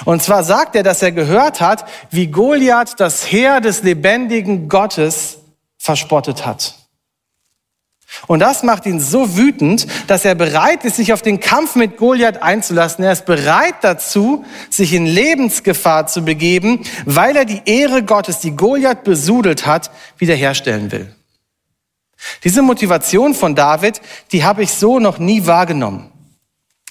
Und 0.04 0.22
zwar 0.22 0.44
sagt 0.44 0.76
er, 0.76 0.82
dass 0.82 1.02
er 1.02 1.12
gehört 1.12 1.60
hat, 1.60 1.84
wie 2.10 2.28
Goliath 2.28 2.98
das 2.98 3.30
Heer 3.30 3.60
des 3.60 3.82
lebendigen 3.82 4.68
Gottes 4.68 5.38
verspottet 5.76 6.46
hat. 6.46 6.74
Und 8.26 8.40
das 8.40 8.62
macht 8.62 8.86
ihn 8.86 9.00
so 9.00 9.36
wütend, 9.36 9.86
dass 10.06 10.24
er 10.24 10.34
bereit 10.34 10.84
ist, 10.84 10.96
sich 10.96 11.12
auf 11.12 11.22
den 11.22 11.40
Kampf 11.40 11.74
mit 11.74 11.96
Goliath 11.96 12.42
einzulassen. 12.42 13.04
Er 13.04 13.12
ist 13.12 13.26
bereit 13.26 13.76
dazu, 13.82 14.44
sich 14.70 14.92
in 14.92 15.06
Lebensgefahr 15.06 16.06
zu 16.06 16.22
begeben, 16.22 16.80
weil 17.04 17.36
er 17.36 17.44
die 17.44 17.62
Ehre 17.66 18.02
Gottes, 18.02 18.38
die 18.38 18.56
Goliath 18.56 19.04
besudelt 19.04 19.66
hat, 19.66 19.90
wiederherstellen 20.18 20.90
will. 20.92 21.14
Diese 22.42 22.62
Motivation 22.62 23.34
von 23.34 23.54
David, 23.54 24.00
die 24.32 24.44
habe 24.44 24.62
ich 24.62 24.72
so 24.72 24.98
noch 24.98 25.18
nie 25.18 25.46
wahrgenommen. 25.46 26.10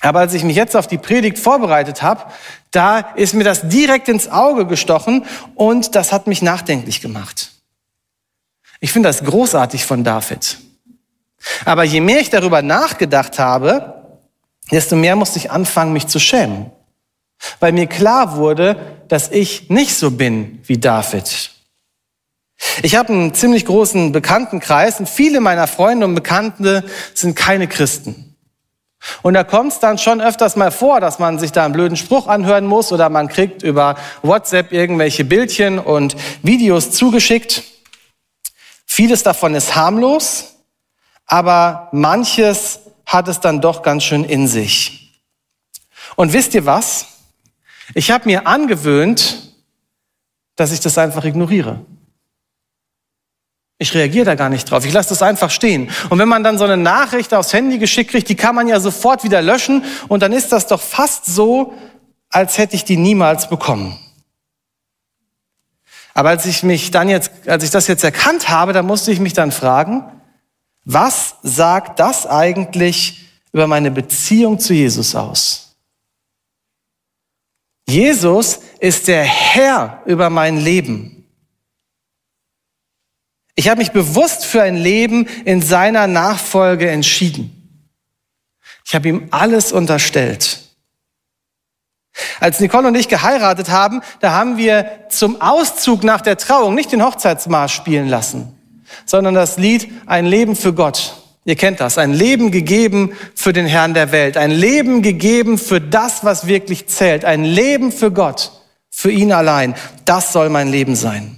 Aber 0.02 0.20
als 0.20 0.34
ich 0.34 0.44
mich 0.44 0.58
jetzt 0.58 0.76
auf 0.76 0.88
die 0.88 0.98
Predigt 0.98 1.40
vorbereitet 1.40 2.02
habe, 2.02 2.26
da 2.72 3.00
ist 3.00 3.34
mir 3.34 3.46
das 3.46 3.70
direkt 3.70 4.10
ins 4.10 4.28
Auge 4.28 4.68
gestochen 4.68 5.26
und 5.56 5.96
das 5.96 6.12
hat 6.12 6.28
mich 6.28 6.42
nachdenklich 6.42 7.00
gemacht. 7.00 7.52
Ich 8.82 8.92
finde 8.92 9.08
das 9.08 9.24
großartig 9.24 9.86
von 9.86 10.04
David. 10.04 10.58
Aber 11.66 11.84
je 11.84 12.02
mehr 12.02 12.20
ich 12.20 12.30
darüber 12.30 12.62
nachgedacht 12.62 13.40
habe, 13.40 14.20
desto 14.72 14.96
mehr 14.96 15.16
musste 15.16 15.40
ich 15.40 15.52
anfangen, 15.52 15.94
mich 15.94 16.08
zu 16.08 16.20
schämen. 16.20 16.72
Weil 17.60 17.74
mir 17.74 17.88
klar 17.88 18.38
wurde, 18.38 18.78
dass 19.08 19.30
ich 19.30 19.70
nicht 19.70 19.96
so 19.96 20.12
bin 20.12 20.62
wie 20.66 20.78
David. 20.78 21.52
Ich 22.82 22.96
habe 22.96 23.12
einen 23.12 23.34
ziemlich 23.34 23.66
großen 23.66 24.12
Bekanntenkreis 24.12 25.00
und 25.00 25.10
viele 25.10 25.42
meiner 25.42 25.68
Freunde 25.68 26.06
und 26.06 26.16
Bekannte 26.16 26.86
sind 27.14 27.36
keine 27.36 27.68
Christen. 27.68 28.36
Und 29.22 29.34
da 29.34 29.44
kommt 29.44 29.74
es 29.74 29.80
dann 29.80 29.98
schon 29.98 30.22
öfters 30.22 30.56
mal 30.56 30.72
vor, 30.72 31.02
dass 31.02 31.20
man 31.20 31.38
sich 31.38 31.52
da 31.52 31.66
einen 31.66 31.74
blöden 31.74 31.98
Spruch 31.98 32.28
anhören 32.28 32.66
muss 32.66 32.94
oder 32.94 33.10
man 33.10 33.28
kriegt 33.28 33.62
über 33.62 33.96
WhatsApp 34.22 34.72
irgendwelche 34.72 35.26
Bildchen 35.26 35.78
und 35.78 36.16
Videos 36.42 36.92
zugeschickt. 36.92 37.64
Vieles 38.86 39.24
davon 39.24 39.56
ist 39.56 39.76
harmlos, 39.76 40.53
aber 41.26 41.90
manches 41.92 42.80
hat 43.06 43.28
es 43.28 43.40
dann 43.40 43.62
doch 43.62 43.82
ganz 43.82 44.04
schön 44.04 44.24
in 44.24 44.48
sich. 44.48 45.22
Und 46.16 46.34
wisst 46.34 46.54
ihr 46.54 46.66
was? 46.66 47.08
Ich 47.94 48.12
habe 48.12 48.26
mir 48.26 48.48
angewöhnt, 48.48 49.56
dass 50.56 50.72
ich 50.72 50.80
das 50.80 50.98
einfach 50.98 51.26
ignoriere. 51.26 51.80
Ich 53.80 53.94
reagiere 53.94 54.26
da 54.26 54.36
gar 54.36 54.50
nicht 54.50 54.70
drauf. 54.70 54.86
Ich 54.86 54.94
lasse 54.94 55.10
das 55.10 55.22
einfach 55.22 55.52
stehen. 55.52 55.90
Und 56.10 56.20
wenn 56.20 56.30
man 56.30 56.44
dann 56.44 56.58
so 56.58 56.64
eine 56.64 56.78
Nachricht 56.78 57.34
aufs 57.34 57.52
Handy 57.52 57.80
geschickt 57.80 58.12
kriegt, 58.12 58.30
die 58.30 58.36
kann 58.36 58.56
man 58.56 58.68
ja 58.68 58.80
sofort 58.80 59.24
wieder 59.24 59.42
löschen. 59.42 59.84
Und 60.08 60.22
dann 60.22 60.32
ist 60.32 60.52
das 60.52 60.68
doch 60.68 60.80
fast 60.80 61.26
so, 61.26 61.74
als 62.30 62.58
hätte 62.58 62.76
ich 62.76 62.86
die 62.86 62.98
niemals 62.98 63.50
bekommen. 63.50 64.00
Aber 66.14 66.30
als 66.30 66.46
ich 66.46 66.64
mich 66.64 66.92
dann 66.92 67.10
jetzt, 67.10 67.32
als 67.48 67.64
ich 67.64 67.72
das 67.72 67.88
jetzt 67.88 68.04
erkannt 68.04 68.50
habe, 68.50 68.72
da 68.72 68.84
musste 68.84 69.12
ich 69.12 69.20
mich 69.20 69.34
dann 69.34 69.52
fragen, 69.52 70.06
was 70.86 71.36
sagt 71.44 72.00
das 72.00 72.28
eigentlich 72.28 73.30
über 73.52 73.68
meine 73.68 73.92
Beziehung 73.92 74.60
zu 74.60 74.74
Jesus 74.74 75.16
aus? 75.16 75.76
Jesus 77.88 78.60
ist 78.80 79.08
der 79.08 79.24
Herr 79.24 80.02
über 80.06 80.30
mein 80.30 80.58
Leben. 80.58 81.26
Ich 83.56 83.70
habe 83.70 83.80
mich 83.80 83.92
bewusst 83.92 84.46
für 84.46 84.64
ein 84.64 84.76
Leben 84.76 85.28
in 85.46 85.62
seiner 85.62 86.08
Nachfolge 86.08 86.90
entschieden. 86.90 87.90
Ich 88.86 88.96
habe 88.96 89.08
ihm 89.08 89.28
alles 89.32 89.72
unterstellt. 89.72 90.60
Als 92.40 92.60
Nicole 92.60 92.88
und 92.88 92.96
ich 92.96 93.08
geheiratet 93.08 93.70
haben, 93.70 94.02
da 94.20 94.32
haben 94.32 94.58
wir 94.58 95.08
zum 95.10 95.40
Auszug 95.42 96.04
nach 96.04 96.22
der 96.22 96.38
Trauung 96.38 96.76
nicht 96.76 96.92
den 96.92 97.04
Hochzeitsmarsch 97.04 97.74
spielen 97.74 98.08
lassen 98.08 98.58
sondern 99.06 99.34
das 99.34 99.58
Lied 99.58 99.90
Ein 100.06 100.26
Leben 100.26 100.56
für 100.56 100.74
Gott. 100.74 101.16
Ihr 101.46 101.56
kennt 101.56 101.80
das. 101.80 101.98
Ein 101.98 102.14
Leben 102.14 102.52
gegeben 102.52 103.12
für 103.36 103.52
den 103.52 103.66
Herrn 103.66 103.94
der 103.94 104.12
Welt. 104.12 104.38
Ein 104.38 104.52
Leben 104.52 105.02
gegeben 105.02 105.58
für 105.58 105.82
das, 105.82 106.24
was 106.24 106.48
wirklich 106.48 106.88
zählt. 106.88 107.26
Ein 107.26 107.44
Leben 107.44 107.92
für 107.92 108.12
Gott. 108.12 108.52
Für 108.90 109.12
ihn 109.12 109.34
allein. 109.34 109.76
Das 110.06 110.32
soll 110.32 110.50
mein 110.50 110.70
Leben 110.70 110.96
sein. 110.96 111.38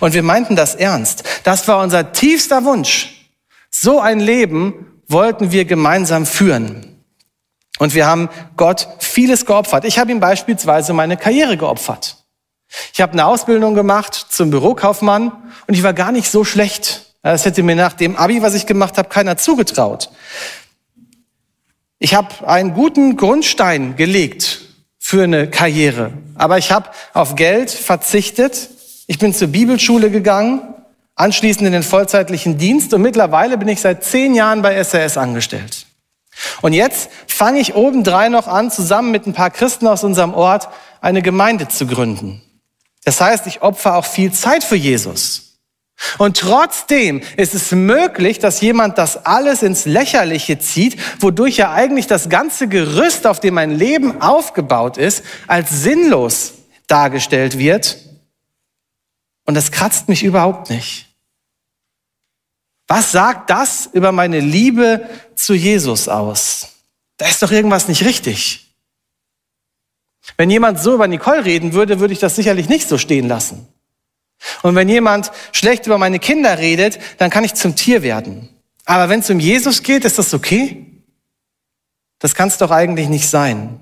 Und 0.00 0.14
wir 0.14 0.22
meinten 0.22 0.54
das 0.54 0.74
ernst. 0.74 1.24
Das 1.42 1.66
war 1.66 1.82
unser 1.82 2.12
tiefster 2.12 2.64
Wunsch. 2.64 3.30
So 3.70 4.00
ein 4.00 4.20
Leben 4.20 5.02
wollten 5.08 5.50
wir 5.50 5.64
gemeinsam 5.64 6.26
führen. 6.26 7.02
Und 7.78 7.94
wir 7.94 8.06
haben 8.06 8.28
Gott 8.56 8.86
vieles 9.00 9.46
geopfert. 9.46 9.84
Ich 9.84 9.98
habe 9.98 10.12
ihm 10.12 10.20
beispielsweise 10.20 10.92
meine 10.92 11.16
Karriere 11.16 11.56
geopfert. 11.56 12.24
Ich 12.92 13.00
habe 13.00 13.12
eine 13.12 13.26
Ausbildung 13.26 13.74
gemacht 13.74 14.14
zum 14.14 14.50
Bürokaufmann 14.50 15.32
und 15.66 15.74
ich 15.74 15.82
war 15.82 15.94
gar 15.94 16.12
nicht 16.12 16.30
so 16.30 16.44
schlecht. 16.44 17.14
Das 17.22 17.44
hätte 17.44 17.62
mir 17.62 17.76
nach 17.76 17.94
dem 17.94 18.16
Abi, 18.16 18.42
was 18.42 18.54
ich 18.54 18.66
gemacht 18.66 18.98
habe, 18.98 19.08
keiner 19.08 19.36
zugetraut. 19.36 20.10
Ich 21.98 22.14
habe 22.14 22.46
einen 22.46 22.74
guten 22.74 23.16
Grundstein 23.16 23.96
gelegt 23.96 24.60
für 24.98 25.24
eine 25.24 25.48
Karriere, 25.48 26.12
aber 26.34 26.58
ich 26.58 26.70
habe 26.70 26.90
auf 27.14 27.34
Geld 27.34 27.70
verzichtet. 27.70 28.68
Ich 29.06 29.18
bin 29.18 29.32
zur 29.32 29.48
Bibelschule 29.48 30.10
gegangen, 30.10 30.74
anschließend 31.14 31.66
in 31.66 31.72
den 31.72 31.82
vollzeitlichen 31.82 32.58
Dienst 32.58 32.92
und 32.92 33.02
mittlerweile 33.02 33.56
bin 33.56 33.68
ich 33.68 33.80
seit 33.80 34.04
zehn 34.04 34.34
Jahren 34.34 34.60
bei 34.60 34.82
SAS 34.82 35.16
angestellt. 35.16 35.86
Und 36.62 36.72
jetzt 36.72 37.10
fange 37.26 37.60
ich 37.60 37.74
obendrein 37.74 38.32
noch 38.32 38.48
an, 38.48 38.70
zusammen 38.70 39.10
mit 39.10 39.26
ein 39.26 39.34
paar 39.34 39.50
Christen 39.50 39.86
aus 39.86 40.04
unserem 40.04 40.34
Ort 40.34 40.68
eine 41.00 41.22
Gemeinde 41.22 41.68
zu 41.68 41.86
gründen. 41.86 42.42
Das 43.04 43.20
heißt, 43.20 43.46
ich 43.46 43.62
opfer 43.62 43.96
auch 43.96 44.04
viel 44.04 44.32
Zeit 44.32 44.64
für 44.64 44.76
Jesus. 44.76 45.53
Und 46.18 46.38
trotzdem 46.38 47.22
ist 47.36 47.54
es 47.54 47.72
möglich, 47.72 48.38
dass 48.38 48.60
jemand 48.60 48.98
das 48.98 49.26
alles 49.26 49.62
ins 49.62 49.84
Lächerliche 49.84 50.58
zieht, 50.58 50.98
wodurch 51.20 51.56
ja 51.56 51.72
eigentlich 51.72 52.06
das 52.06 52.28
ganze 52.28 52.68
Gerüst, 52.68 53.26
auf 53.26 53.40
dem 53.40 53.54
mein 53.54 53.70
Leben 53.70 54.20
aufgebaut 54.20 54.96
ist, 54.96 55.22
als 55.46 55.70
sinnlos 55.70 56.54
dargestellt 56.86 57.58
wird. 57.58 57.98
Und 59.44 59.54
das 59.54 59.72
kratzt 59.72 60.08
mich 60.08 60.22
überhaupt 60.22 60.70
nicht. 60.70 61.06
Was 62.86 63.12
sagt 63.12 63.50
das 63.50 63.88
über 63.92 64.12
meine 64.12 64.40
Liebe 64.40 65.08
zu 65.34 65.54
Jesus 65.54 66.08
aus? 66.08 66.68
Da 67.16 67.26
ist 67.26 67.42
doch 67.42 67.50
irgendwas 67.50 67.88
nicht 67.88 68.04
richtig. 68.04 68.74
Wenn 70.36 70.50
jemand 70.50 70.80
so 70.80 70.94
über 70.94 71.06
Nicole 71.06 71.44
reden 71.44 71.72
würde, 71.72 72.00
würde 72.00 72.12
ich 72.12 72.18
das 72.18 72.36
sicherlich 72.36 72.68
nicht 72.68 72.88
so 72.88 72.98
stehen 72.98 73.28
lassen. 73.28 73.68
Und 74.64 74.76
wenn 74.76 74.88
jemand 74.88 75.30
schlecht 75.52 75.84
über 75.84 75.98
meine 75.98 76.18
Kinder 76.18 76.56
redet, 76.56 76.98
dann 77.18 77.28
kann 77.28 77.44
ich 77.44 77.52
zum 77.52 77.76
Tier 77.76 78.02
werden. 78.02 78.48
Aber 78.86 79.10
wenn 79.10 79.20
es 79.20 79.28
um 79.28 79.38
Jesus 79.38 79.82
geht, 79.82 80.06
ist 80.06 80.18
das 80.18 80.32
okay? 80.32 80.86
Das 82.18 82.34
kann 82.34 82.48
es 82.48 82.56
doch 82.56 82.70
eigentlich 82.70 83.10
nicht 83.10 83.28
sein. 83.28 83.78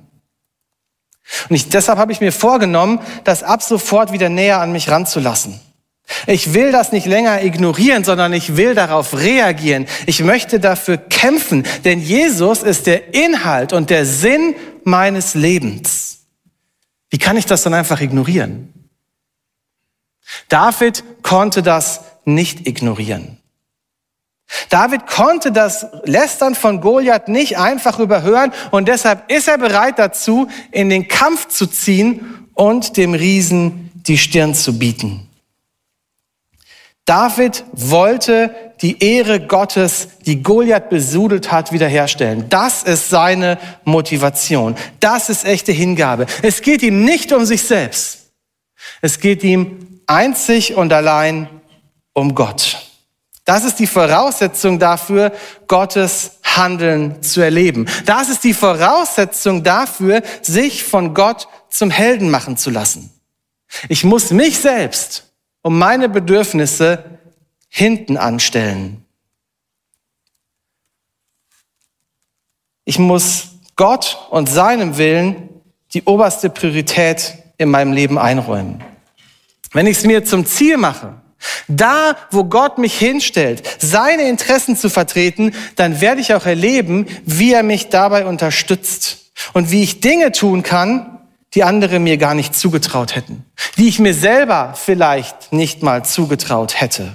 Und 1.49 1.55
ich, 1.55 1.69
deshalb 1.69 2.01
habe 2.01 2.11
ich 2.11 2.21
mir 2.21 2.33
vorgenommen, 2.33 2.99
das 3.23 3.45
ab 3.45 3.63
sofort 3.63 4.11
wieder 4.11 4.29
näher 4.29 4.61
an 4.61 4.73
mich 4.73 4.91
ranzulassen. 4.91 5.61
Ich 6.27 6.53
will 6.53 6.73
das 6.73 6.91
nicht 6.91 7.07
länger 7.07 7.45
ignorieren, 7.45 8.03
sondern 8.03 8.33
ich 8.33 8.57
will 8.57 8.75
darauf 8.75 9.17
reagieren. 9.17 9.87
Ich 10.07 10.21
möchte 10.25 10.59
dafür 10.59 10.99
kämpfen, 10.99 11.65
denn 11.85 12.01
Jesus 12.01 12.65
ist 12.65 12.89
der 12.89 13.15
Inhalt 13.15 13.73
und 13.73 13.89
der 13.89 14.05
Sinn 14.05 14.57
meines 14.83 15.35
Lebens. 15.35 16.25
Wie 17.09 17.19
kann 17.19 17.37
ich 17.37 17.47
das 17.47 17.63
dann 17.63 17.73
einfach 17.73 18.01
ignorieren? 18.01 18.82
David 20.49 21.05
konnte 21.23 21.63
das 21.63 22.01
nicht 22.25 22.67
ignorieren. 22.67 23.39
David 24.69 25.07
konnte 25.07 25.51
das 25.51 25.87
Lästern 26.05 26.55
von 26.55 26.81
Goliath 26.81 27.29
nicht 27.29 27.59
einfach 27.59 27.99
überhören 27.99 28.53
und 28.71 28.87
deshalb 28.89 29.31
ist 29.31 29.49
er 29.49 29.59
bereit 29.59 29.99
dazu, 29.99 30.49
in 30.71 30.91
den 30.91 31.09
Kampf 31.09 31.49
zu 31.49 31.67
ziehen 31.67 32.49
und 32.55 32.97
dem 32.97 33.15
Riesen 33.15 33.91
die 33.95 34.19
Stirn 34.19 34.55
zu 34.55 34.79
bieten. 34.79 35.29
David 37.05 37.65
wollte 37.73 38.55
die 38.81 39.03
Ehre 39.03 39.41
Gottes, 39.41 40.09
die 40.25 40.43
Goliath 40.43 40.89
besudelt 40.89 41.51
hat, 41.51 41.73
wiederherstellen. 41.73 42.49
Das 42.49 42.83
ist 42.85 43.11
seine 43.11 43.59
Motivation. 43.85 44.77
Das 45.01 45.29
ist 45.29 45.45
echte 45.45 45.73
Hingabe. 45.73 46.27
Es 46.43 46.63
geht 46.63 46.83
ihm 46.83 47.05
nicht 47.05 47.33
um 47.33 47.45
sich 47.45 47.63
selbst. 47.63 48.31
Es 49.01 49.19
geht 49.19 49.43
ihm 49.43 49.92
einzig 50.07 50.75
und 50.75 50.93
allein 50.93 51.49
um 52.13 52.35
Gott. 52.35 52.79
Das 53.45 53.65
ist 53.65 53.79
die 53.79 53.87
Voraussetzung 53.87 54.79
dafür, 54.79 55.33
Gottes 55.67 56.39
Handeln 56.45 57.23
zu 57.23 57.41
erleben. 57.41 57.87
Das 58.05 58.29
ist 58.29 58.45
die 58.45 58.55
Voraussetzung 58.55 59.65
dafür, 59.65 60.23
sich 60.43 60.85
von 60.85 61.15
Gott 61.15 61.49
zum 61.69 61.91
Helden 61.91 62.31
machen 62.31 62.57
zu 62.57 62.71
lassen. 62.71 63.11
Ich 63.89 64.05
muss 64.05 64.31
mich 64.31 64.59
selbst 64.59 65.33
und 65.63 65.79
meine 65.79 66.09
Bedürfnisse 66.09 67.05
hinten 67.69 68.17
anstellen. 68.17 69.05
Ich 72.85 72.99
muss 72.99 73.49
Gott 73.77 74.19
und 74.31 74.49
seinem 74.49 74.99
Willen 74.99 75.49
die 75.95 76.03
oberste 76.05 76.51
Priorität 76.51 77.35
in 77.57 77.71
meinem 77.71 77.93
Leben 77.93 78.19
einräumen. 78.19 78.83
Wenn 79.73 79.87
ich 79.87 79.99
es 79.99 80.05
mir 80.05 80.25
zum 80.25 80.47
Ziel 80.47 80.77
mache, 80.77 81.15
da, 81.69 82.17
wo 82.31 82.45
Gott 82.45 82.79
mich 82.79 82.97
hinstellt, 82.97 83.63
seine 83.79 84.29
Interessen 84.29 84.77
zu 84.77 84.91
vertreten, 84.91 85.55
dann 85.77 86.01
werde 86.01 86.21
ich 86.21 86.35
auch 86.35 86.47
erleben, 86.47 87.07
wie 87.25 87.53
er 87.53 87.63
mich 87.63 87.89
dabei 87.89 88.27
unterstützt 88.27 89.33
und 89.53 89.71
wie 89.71 89.83
ich 89.83 90.01
Dinge 90.01 90.33
tun 90.33 90.63
kann, 90.63 91.19
die 91.55 91.65
andere 91.65 91.99
mir 91.99 92.17
gar 92.17 92.35
nicht 92.35 92.55
zugetraut 92.55 93.15
hätten, 93.15 93.45
die 93.77 93.89
ich 93.89 93.99
mir 93.99 94.15
selber 94.15 94.75
vielleicht 94.75 95.53
nicht 95.53 95.83
mal 95.83 96.05
zugetraut 96.05 96.81
hätte. 96.81 97.13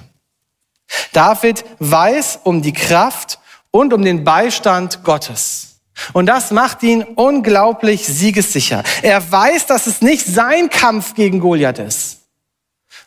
David 1.12 1.64
weiß 1.80 2.40
um 2.44 2.62
die 2.62 2.72
Kraft 2.72 3.38
und 3.70 3.92
um 3.92 4.02
den 4.02 4.24
Beistand 4.24 5.04
Gottes. 5.04 5.80
Und 6.12 6.26
das 6.26 6.52
macht 6.52 6.82
ihn 6.84 7.02
unglaublich 7.02 8.06
siegessicher. 8.06 8.84
Er 9.02 9.30
weiß, 9.30 9.66
dass 9.66 9.88
es 9.88 10.00
nicht 10.00 10.24
sein 10.24 10.70
Kampf 10.70 11.14
gegen 11.14 11.40
Goliath 11.40 11.80
ist, 11.80 12.17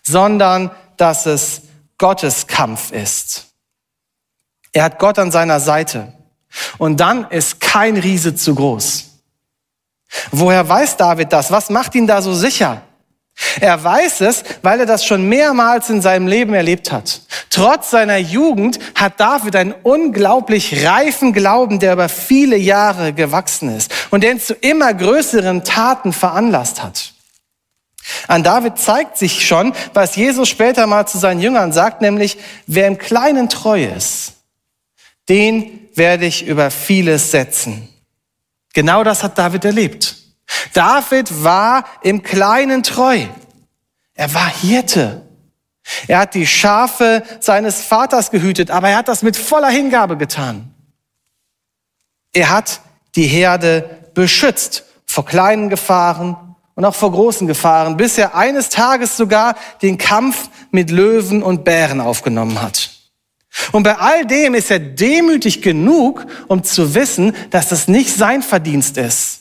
sondern 0.03 0.71
dass 0.97 1.25
es 1.25 1.61
Gottes 1.97 2.47
Kampf 2.47 2.91
ist. 2.91 3.47
Er 4.73 4.83
hat 4.83 4.99
Gott 4.99 5.19
an 5.19 5.31
seiner 5.31 5.59
Seite. 5.59 6.13
Und 6.77 6.99
dann 6.99 7.29
ist 7.29 7.59
kein 7.59 7.97
Riese 7.97 8.35
zu 8.35 8.55
groß. 8.55 9.09
Woher 10.31 10.67
weiß 10.67 10.97
David 10.97 11.31
das? 11.31 11.51
Was 11.51 11.69
macht 11.69 11.95
ihn 11.95 12.07
da 12.07 12.21
so 12.21 12.33
sicher? 12.33 12.81
Er 13.59 13.81
weiß 13.81 14.21
es, 14.21 14.43
weil 14.61 14.81
er 14.81 14.85
das 14.85 15.05
schon 15.05 15.27
mehrmals 15.27 15.89
in 15.89 16.01
seinem 16.01 16.27
Leben 16.27 16.53
erlebt 16.53 16.91
hat. 16.91 17.21
Trotz 17.49 17.89
seiner 17.89 18.17
Jugend 18.17 18.79
hat 18.95 19.19
David 19.19 19.55
einen 19.55 19.73
unglaublich 19.83 20.85
reifen 20.85 21.33
Glauben, 21.33 21.79
der 21.79 21.93
über 21.93 22.09
viele 22.09 22.57
Jahre 22.57 23.13
gewachsen 23.13 23.75
ist 23.75 23.91
und 24.11 24.23
der 24.23 24.31
ihn 24.31 24.39
zu 24.39 24.53
immer 24.53 24.93
größeren 24.93 25.63
Taten 25.63 26.13
veranlasst 26.13 26.83
hat. 26.83 27.13
An 28.27 28.43
David 28.43 28.77
zeigt 28.77 29.17
sich 29.17 29.45
schon, 29.45 29.73
was 29.93 30.15
Jesus 30.15 30.49
später 30.49 30.87
mal 30.87 31.07
zu 31.07 31.17
seinen 31.17 31.41
Jüngern 31.41 31.71
sagt, 31.71 32.01
nämlich 32.01 32.37
wer 32.67 32.87
im 32.87 32.97
Kleinen 32.97 33.49
treu 33.49 33.83
ist, 33.83 34.33
den 35.29 35.89
werde 35.95 36.25
ich 36.25 36.45
über 36.45 36.71
vieles 36.71 37.31
setzen. 37.31 37.87
Genau 38.73 39.03
das 39.03 39.23
hat 39.23 39.37
David 39.37 39.65
erlebt. 39.65 40.17
David 40.73 41.43
war 41.43 41.85
im 42.01 42.23
Kleinen 42.23 42.83
treu. 42.83 43.25
Er 44.13 44.33
war 44.33 44.47
Hirte. 44.47 45.21
Er 46.07 46.19
hat 46.19 46.33
die 46.35 46.47
Schafe 46.47 47.23
seines 47.39 47.81
Vaters 47.81 48.31
gehütet, 48.31 48.71
aber 48.71 48.89
er 48.89 48.97
hat 48.97 49.07
das 49.07 49.23
mit 49.23 49.35
voller 49.35 49.69
Hingabe 49.69 50.17
getan. 50.17 50.73
Er 52.33 52.49
hat 52.49 52.81
die 53.15 53.27
Herde 53.27 53.89
beschützt 54.13 54.85
vor 55.05 55.25
kleinen 55.25 55.69
Gefahren 55.69 56.50
und 56.75 56.85
auch 56.85 56.95
vor 56.95 57.11
großen 57.11 57.47
Gefahren, 57.47 57.97
bis 57.97 58.17
er 58.17 58.35
eines 58.35 58.69
Tages 58.69 59.17
sogar 59.17 59.55
den 59.81 59.97
Kampf 59.97 60.49
mit 60.71 60.89
Löwen 60.89 61.43
und 61.43 61.63
Bären 61.63 62.01
aufgenommen 62.01 62.61
hat. 62.61 62.89
Und 63.71 63.83
bei 63.83 63.97
all 63.97 64.25
dem 64.25 64.55
ist 64.55 64.71
er 64.71 64.79
demütig 64.79 65.61
genug, 65.61 66.25
um 66.47 66.63
zu 66.63 66.95
wissen, 66.95 67.35
dass 67.49 67.67
das 67.69 67.87
nicht 67.87 68.15
sein 68.15 68.41
Verdienst 68.41 68.97
ist. 68.97 69.39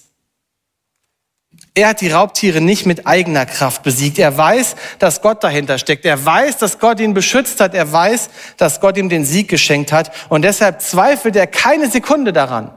Er 1.75 1.88
hat 1.88 2.01
die 2.01 2.11
Raubtiere 2.11 2.61
nicht 2.61 2.85
mit 2.85 3.07
eigener 3.07 3.47
Kraft 3.47 3.85
besiegt. 3.85 4.19
Er 4.19 4.37
weiß, 4.37 4.75
dass 4.99 5.23
Gott 5.23 5.45
dahinter 5.45 5.79
steckt. 5.79 6.05
Er 6.05 6.25
weiß, 6.25 6.59
dass 6.59 6.81
Gott 6.81 6.99
ihn 6.99 7.14
beschützt 7.14 7.61
hat. 7.61 7.75
Er 7.75 7.90
weiß, 7.90 8.29
dass 8.57 8.81
Gott 8.81 8.97
ihm 8.97 9.09
den 9.09 9.25
Sieg 9.25 9.49
geschenkt 9.49 9.93
hat. 9.93 10.11
Und 10.29 10.43
deshalb 10.43 10.83
zweifelt 10.83 11.37
er 11.37 11.47
keine 11.47 11.88
Sekunde 11.88 12.33
daran, 12.33 12.73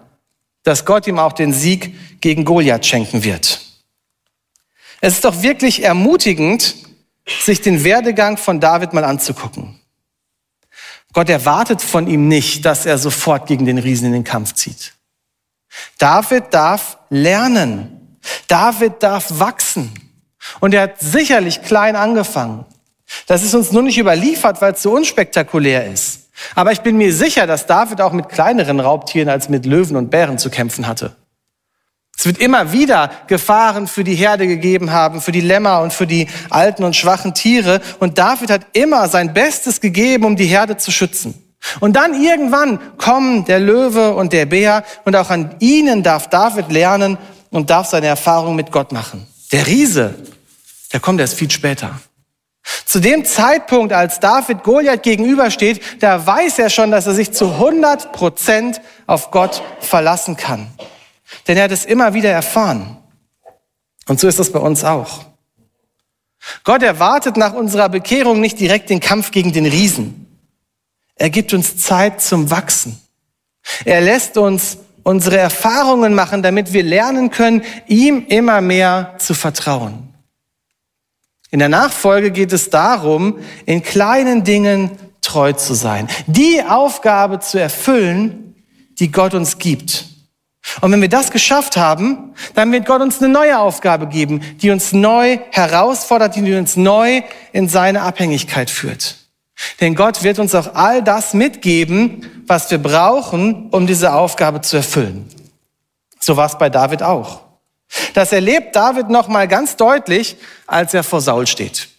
dass 0.61 0.85
Gott 0.85 1.07
ihm 1.07 1.17
auch 1.17 1.33
den 1.33 1.53
Sieg 1.53 2.21
gegen 2.21 2.45
Goliath 2.45 2.85
schenken 2.85 3.23
wird. 3.23 3.72
Es 5.03 5.15
ist 5.15 5.25
doch 5.25 5.41
wirklich 5.41 5.83
ermutigend, 5.83 6.75
sich 7.27 7.59
den 7.59 7.83
Werdegang 7.83 8.37
von 8.37 8.61
David 8.61 8.93
mal 8.93 9.03
anzugucken. 9.03 9.77
Gott 11.11 11.27
erwartet 11.29 11.81
von 11.81 12.07
ihm 12.07 12.29
nicht, 12.29 12.63
dass 12.63 12.85
er 12.85 12.97
sofort 12.97 13.45
gegen 13.45 13.65
den 13.65 13.79
Riesen 13.79 14.07
in 14.07 14.13
den 14.13 14.23
Kampf 14.23 14.53
zieht. 14.53 14.93
David 15.97 16.45
darf 16.51 16.97
lernen. 17.09 18.17
David 18.47 19.03
darf 19.03 19.25
wachsen. 19.39 19.91
Und 20.61 20.73
er 20.73 20.83
hat 20.83 21.01
sicherlich 21.01 21.63
klein 21.63 21.97
angefangen. 21.97 22.63
Das 23.27 23.43
ist 23.43 23.53
uns 23.53 23.73
nur 23.73 23.83
nicht 23.83 23.97
überliefert, 23.97 24.61
weil 24.61 24.71
es 24.71 24.81
so 24.81 24.93
unspektakulär 24.95 25.85
ist. 25.85 26.29
Aber 26.55 26.71
ich 26.71 26.79
bin 26.79 26.95
mir 26.95 27.13
sicher, 27.13 27.45
dass 27.45 27.67
David 27.67 27.99
auch 27.99 28.13
mit 28.13 28.29
kleineren 28.29 28.79
Raubtieren 28.79 29.27
als 29.27 29.49
mit 29.49 29.65
Löwen 29.65 29.97
und 29.97 30.11
Bären 30.11 30.37
zu 30.37 30.49
kämpfen 30.49 30.87
hatte. 30.87 31.17
Es 32.17 32.25
wird 32.25 32.37
immer 32.37 32.71
wieder 32.71 33.11
Gefahren 33.27 33.87
für 33.87 34.03
die 34.03 34.15
Herde 34.15 34.47
gegeben 34.47 34.91
haben, 34.91 35.21
für 35.21 35.31
die 35.31 35.41
Lämmer 35.41 35.81
und 35.81 35.93
für 35.93 36.07
die 36.07 36.27
alten 36.49 36.83
und 36.83 36.95
schwachen 36.95 37.33
Tiere. 37.33 37.81
Und 37.99 38.17
David 38.17 38.49
hat 38.49 38.67
immer 38.73 39.07
sein 39.09 39.33
Bestes 39.33 39.81
gegeben, 39.81 40.25
um 40.25 40.35
die 40.35 40.45
Herde 40.45 40.77
zu 40.77 40.91
schützen. 40.91 41.33
Und 41.79 41.95
dann 41.95 42.21
irgendwann 42.21 42.79
kommen 42.97 43.45
der 43.45 43.59
Löwe 43.59 44.13
und 44.13 44.33
der 44.33 44.45
Bär 44.45 44.83
und 45.05 45.15
auch 45.15 45.29
an 45.29 45.55
ihnen 45.59 46.03
darf 46.03 46.29
David 46.29 46.71
lernen 46.71 47.17
und 47.49 47.69
darf 47.69 47.87
seine 47.87 48.07
Erfahrung 48.07 48.55
mit 48.55 48.71
Gott 48.71 48.91
machen. 48.91 49.27
Der 49.51 49.65
Riese, 49.65 50.13
der 50.91 50.99
kommt 50.99 51.19
erst 51.19 51.35
viel 51.35 51.49
später. 51.49 51.99
Zu 52.85 52.99
dem 52.99 53.25
Zeitpunkt, 53.25 53.91
als 53.91 54.19
David 54.19 54.63
Goliath 54.63 55.03
gegenübersteht, 55.03 55.81
da 55.99 56.25
weiß 56.25 56.59
er 56.59 56.69
schon, 56.69 56.91
dass 56.91 57.07
er 57.07 57.13
sich 57.13 57.33
zu 57.33 57.51
100 57.51 58.11
Prozent 58.13 58.81
auf 59.07 59.31
Gott 59.31 59.61
verlassen 59.79 60.37
kann. 60.37 60.67
Denn 61.47 61.57
er 61.57 61.65
hat 61.65 61.71
es 61.71 61.85
immer 61.85 62.13
wieder 62.13 62.31
erfahren. 62.31 62.97
Und 64.07 64.19
so 64.19 64.27
ist 64.27 64.39
es 64.39 64.51
bei 64.51 64.59
uns 64.59 64.83
auch. 64.83 65.25
Gott 66.63 66.83
erwartet 66.83 67.37
nach 67.37 67.53
unserer 67.53 67.89
Bekehrung 67.89 68.39
nicht 68.39 68.59
direkt 68.59 68.89
den 68.89 68.99
Kampf 68.99 69.31
gegen 69.31 69.53
den 69.53 69.65
Riesen. 69.65 70.27
Er 71.15 71.29
gibt 71.29 71.53
uns 71.53 71.77
Zeit 71.77 72.21
zum 72.21 72.49
Wachsen. 72.49 72.99
Er 73.85 74.01
lässt 74.01 74.37
uns 74.37 74.77
unsere 75.03 75.37
Erfahrungen 75.37 76.13
machen, 76.13 76.43
damit 76.43 76.73
wir 76.73 76.83
lernen 76.83 77.29
können, 77.29 77.63
ihm 77.87 78.25
immer 78.27 78.61
mehr 78.61 79.15
zu 79.19 79.33
vertrauen. 79.33 80.13
In 81.51 81.59
der 81.59 81.69
Nachfolge 81.69 82.31
geht 82.31 82.51
es 82.51 82.69
darum, 82.69 83.39
in 83.65 83.83
kleinen 83.83 84.43
Dingen 84.43 84.91
treu 85.21 85.53
zu 85.53 85.73
sein, 85.75 86.07
die 86.25 86.63
Aufgabe 86.63 87.39
zu 87.39 87.59
erfüllen, 87.59 88.55
die 88.99 89.11
Gott 89.11 89.33
uns 89.33 89.57
gibt. 89.59 90.12
Und 90.81 90.91
wenn 90.91 91.01
wir 91.01 91.09
das 91.09 91.31
geschafft 91.31 91.77
haben, 91.77 92.33
dann 92.55 92.71
wird 92.71 92.85
Gott 92.85 93.01
uns 93.01 93.21
eine 93.21 93.31
neue 93.31 93.59
Aufgabe 93.59 94.07
geben, 94.07 94.41
die 94.61 94.71
uns 94.71 94.93
neu 94.93 95.39
herausfordert, 95.51 96.35
die 96.35 96.53
uns 96.53 96.75
neu 96.75 97.21
in 97.51 97.67
seine 97.67 98.01
Abhängigkeit 98.01 98.69
führt. 98.69 99.17
Denn 99.81 99.95
Gott 99.95 100.23
wird 100.23 100.39
uns 100.39 100.55
auch 100.55 100.73
all 100.75 101.03
das 101.03 101.33
mitgeben, 101.33 102.43
was 102.47 102.71
wir 102.71 102.77
brauchen, 102.77 103.69
um 103.69 103.87
diese 103.87 104.13
Aufgabe 104.13 104.61
zu 104.61 104.77
erfüllen. 104.77 105.29
So 106.19 106.37
war 106.37 106.47
es 106.47 106.57
bei 106.57 106.69
David 106.69 107.03
auch. 107.03 107.41
Das 108.13 108.31
erlebt 108.31 108.75
David 108.75 109.09
noch 109.09 109.27
mal 109.27 109.47
ganz 109.47 109.75
deutlich, 109.75 110.37
als 110.65 110.93
er 110.93 111.03
vor 111.03 111.21
Saul 111.21 111.45
steht. 111.45 111.89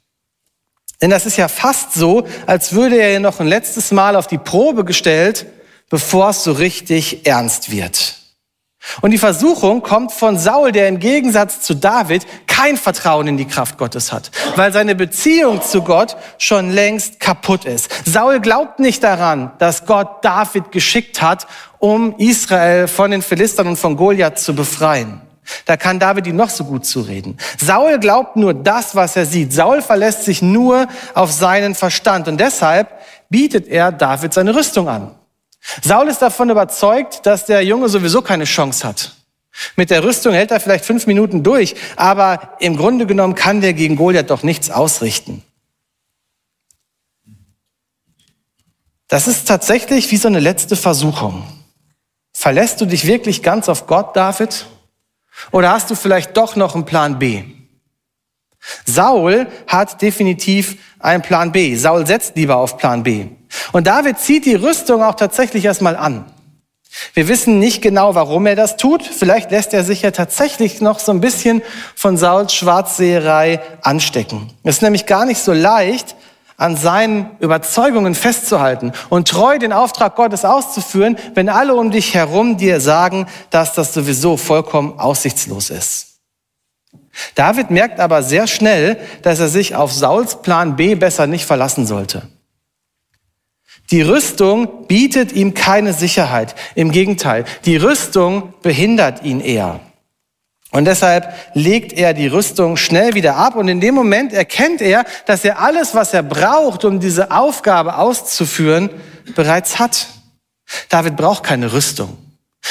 Denn 1.00 1.11
das 1.11 1.27
ist 1.27 1.37
ja 1.37 1.48
fast 1.48 1.92
so, 1.92 2.27
als 2.46 2.72
würde 2.72 2.96
er 2.96 3.20
noch 3.20 3.40
ein 3.40 3.46
letztes 3.46 3.92
Mal 3.92 4.16
auf 4.16 4.27
die 4.27 4.38
Probe 4.38 4.85
gestellt, 4.85 5.46
bevor 5.90 6.31
es 6.31 6.42
so 6.42 6.53
richtig 6.53 7.27
ernst 7.27 7.70
wird. 7.70 8.24
Und 9.01 9.11
die 9.11 9.18
Versuchung 9.18 9.83
kommt 9.83 10.12
von 10.12 10.38
Saul, 10.38 10.73
der 10.73 10.88
im 10.88 10.99
Gegensatz 10.99 11.61
zu 11.61 11.75
David 11.75 12.27
kein 12.47 12.77
Vertrauen 12.77 13.27
in 13.27 13.37
die 13.37 13.47
Kraft 13.47 13.79
Gottes 13.79 14.12
hat, 14.12 14.31
weil 14.57 14.73
seine 14.73 14.94
Beziehung 14.94 15.62
zu 15.62 15.83
Gott 15.83 16.16
schon 16.38 16.70
längst 16.70 17.18
kaputt 17.20 17.64
ist. 17.64 17.90
Saul 18.05 18.40
glaubt 18.40 18.81
nicht 18.81 19.03
daran, 19.03 19.53
dass 19.59 19.87
Gott 19.87 20.25
David 20.25 20.70
geschickt 20.70 21.20
hat, 21.23 21.47
um 21.79 22.16
Israel 22.18 22.87
von 22.88 23.11
den 23.11 23.23
Philistern 23.23 23.68
und 23.68 23.77
von 23.77 23.97
Goliath 23.97 24.38
zu 24.38 24.55
befreien. 24.55 25.20
Da 25.66 25.77
kann 25.77 25.99
David 25.99 26.27
ihm 26.27 26.37
noch 26.37 26.49
so 26.49 26.64
gut 26.64 26.87
zureden. 26.87 27.37
Saul 27.59 27.99
glaubt 27.99 28.37
nur 28.37 28.55
das, 28.55 28.94
was 28.94 29.16
er 29.16 29.27
sieht. 29.27 29.53
Saul 29.53 29.83
verlässt 29.83 30.25
sich 30.25 30.40
nur 30.40 30.87
auf 31.14 31.33
seinen 31.33 31.75
Verstand 31.75 32.29
und 32.29 32.38
deshalb 32.38 32.88
bietet 33.29 33.68
er 33.68 33.92
David 33.92 34.33
seine 34.33 34.55
Rüstung 34.55 34.88
an. 34.88 35.11
Saul 35.83 36.09
ist 36.09 36.20
davon 36.20 36.50
überzeugt, 36.50 37.24
dass 37.27 37.46
der 37.46 37.62
Junge 37.62 37.88
sowieso 37.88 38.22
keine 38.22 38.44
Chance 38.44 38.87
hat. 38.87 39.12
Mit 39.77 39.90
der 39.90 40.05
Rüstung 40.05 40.35
hält 40.35 40.50
er 40.50 40.61
vielleicht 40.61 40.85
fünf 40.85 41.07
Minuten 41.07 41.42
durch, 41.42 41.74
aber 41.96 42.57
im 42.59 42.77
Grunde 42.77 43.07
genommen 43.07 43.35
kann 43.35 43.61
der 43.61 43.72
gegen 43.72 43.96
Goliath 43.96 44.31
doch 44.31 44.42
nichts 44.42 44.70
ausrichten. 44.70 45.42
Das 49.09 49.29
ist 49.29 49.46
tatsächlich 49.46 50.11
wie 50.11 50.16
so 50.16 50.29
eine 50.29 50.40
letzte 50.40 50.77
Versuchung. 50.77 51.46
Verlässt 52.33 52.81
du 52.81 52.87
dich 52.87 53.07
wirklich 53.07 53.42
ganz 53.42 53.68
auf 53.68 53.87
Gott, 53.87 54.16
David? 54.16 54.66
Oder 55.53 55.70
hast 55.70 55.90
du 55.90 55.94
vielleicht 55.94 56.37
doch 56.37 56.57
noch 56.57 56.74
einen 56.74 56.85
Plan 56.85 57.18
B? 57.18 57.44
Saul 58.87 59.46
hat 59.66 60.03
definitiv 60.03 60.79
einen 60.98 61.22
Plan 61.22 61.53
B. 61.53 61.77
Saul 61.77 62.07
setzt 62.07 62.37
lieber 62.37 62.57
auf 62.57 62.77
Plan 62.77 63.03
B. 63.03 63.29
Und 63.73 63.87
David 63.87 64.19
zieht 64.19 64.45
die 64.47 64.55
Rüstung 64.55 65.03
auch 65.03 65.14
tatsächlich 65.14 65.64
erstmal 65.64 65.97
an. 65.97 66.25
Wir 67.12 67.29
wissen 67.29 67.59
nicht 67.59 67.83
genau, 67.83 68.14
warum 68.14 68.47
er 68.47 68.57
das 68.57 68.77
tut. 68.77 69.03
Vielleicht 69.05 69.51
lässt 69.51 69.75
er 69.75 69.85
sich 69.85 70.03
ja 70.03 70.11
tatsächlich 70.12 70.81
noch 70.81 71.01
so 71.01 71.12
ein 71.12 71.21
bisschen 71.21 71.62
von 71.97 72.17
Sauls 72.17 72.55
Schwarzseherei 72.55 73.61
anstecken. 73.83 74.51
Es 74.62 74.77
ist 74.77 74.83
nämlich 74.83 75.07
gar 75.07 75.27
nicht 75.27 75.40
so 75.40 75.53
leicht, 75.53 76.14
an 76.57 76.77
seinen 76.77 77.37
Überzeugungen 77.40 78.14
festzuhalten 78.14 78.93
und 79.09 79.29
treu 79.29 79.59
den 79.59 79.73
Auftrag 79.73 80.14
Gottes 80.14 80.45
auszuführen, 80.45 81.19
wenn 81.35 81.49
alle 81.49 81.75
um 81.75 81.90
dich 81.90 82.14
herum 82.14 82.57
dir 82.57 82.81
sagen, 82.81 83.27
dass 83.51 83.75
das 83.75 83.93
sowieso 83.93 84.37
vollkommen 84.37 84.99
aussichtslos 84.99 85.71
ist. 85.71 86.21
David 87.35 87.71
merkt 87.71 87.99
aber 87.99 88.23
sehr 88.23 88.47
schnell, 88.47 88.99
dass 89.23 89.40
er 89.40 89.49
sich 89.49 89.75
auf 89.75 89.93
Sauls 89.93 90.43
Plan 90.43 90.77
B 90.77 90.95
besser 90.95 91.27
nicht 91.27 91.45
verlassen 91.45 91.87
sollte. 91.87 92.29
Die 93.90 94.03
Rüstung 94.03 94.87
bietet 94.87 95.33
ihm 95.33 95.55
keine 95.55 95.92
Sicherheit. 95.92 96.55
Im 96.75 96.90
Gegenteil, 96.90 97.44
die 97.64 97.77
Rüstung 97.77 98.55
behindert 98.62 99.23
ihn 99.25 99.40
eher. 99.40 99.81
Und 100.70 100.87
deshalb 100.87 101.33
legt 101.55 101.92
er 101.92 102.14
die 102.14 102.27
Rüstung 102.27 102.77
schnell 102.77 103.14
wieder 103.14 103.37
ab 103.37 103.55
und 103.55 103.68
in 103.68 103.81
dem 103.81 103.94
Moment 103.94 104.33
erkennt 104.33 104.81
er, 104.81 105.05
dass 105.25 105.44
er 105.44 105.61
alles, 105.61 105.94
was 105.94 106.12
er 106.12 106.25
braucht, 106.25 106.85
um 106.85 106.99
diese 106.99 107.31
Aufgabe 107.31 107.97
auszuführen, 107.97 108.90
bereits 109.37 109.79
hat. 109.79 110.09
David 110.88 111.14
braucht 111.14 111.44
keine 111.44 111.73
Rüstung. 111.73 112.18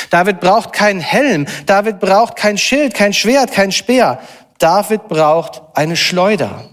David 0.09 0.41
braucht 0.41 0.73
keinen 0.73 0.99
Helm. 0.99 1.45
David 1.65 1.99
braucht 1.99 2.35
kein 2.35 2.57
Schild, 2.57 2.93
kein 2.93 3.13
Schwert, 3.13 3.53
kein 3.53 3.71
Speer. 3.71 4.19
David 4.57 5.07
braucht 5.07 5.61
eine 5.73 5.95
Schleuder. 5.95 6.69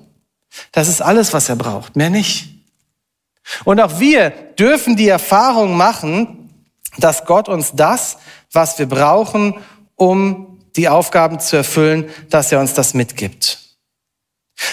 Das 0.72 0.88
ist 0.88 1.00
alles, 1.00 1.32
was 1.32 1.48
er 1.48 1.56
braucht, 1.56 1.94
mehr 1.94 2.10
nicht. 2.10 2.59
Und 3.64 3.80
auch 3.80 4.00
wir 4.00 4.30
dürfen 4.30 4.96
die 4.96 5.08
Erfahrung 5.08 5.76
machen, 5.76 6.50
dass 6.98 7.24
Gott 7.24 7.48
uns 7.48 7.72
das, 7.74 8.18
was 8.52 8.78
wir 8.78 8.86
brauchen, 8.86 9.54
um 9.96 10.58
die 10.76 10.88
Aufgaben 10.88 11.40
zu 11.40 11.56
erfüllen, 11.56 12.08
dass 12.30 12.52
er 12.52 12.60
uns 12.60 12.74
das 12.74 12.94
mitgibt. 12.94 13.58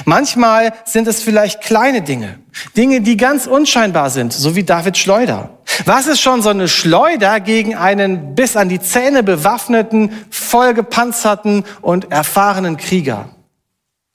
Manchmal 0.05 0.73
sind 0.85 1.07
es 1.07 1.23
vielleicht 1.23 1.61
kleine 1.61 2.01
Dinge, 2.01 2.39
Dinge, 2.75 3.01
die 3.01 3.15
ganz 3.15 3.47
unscheinbar 3.47 4.09
sind, 4.09 4.33
so 4.33 4.55
wie 4.55 4.63
David 4.63 4.97
Schleuder. 4.97 5.57
Was 5.85 6.07
ist 6.07 6.19
schon 6.19 6.41
so 6.41 6.49
eine 6.49 6.67
Schleuder 6.67 7.39
gegen 7.39 7.75
einen 7.75 8.35
bis 8.35 8.57
an 8.57 8.67
die 8.67 8.81
Zähne 8.81 9.23
bewaffneten, 9.23 10.11
vollgepanzerten 10.29 11.63
und 11.81 12.11
erfahrenen 12.11 12.75
Krieger? 12.77 13.29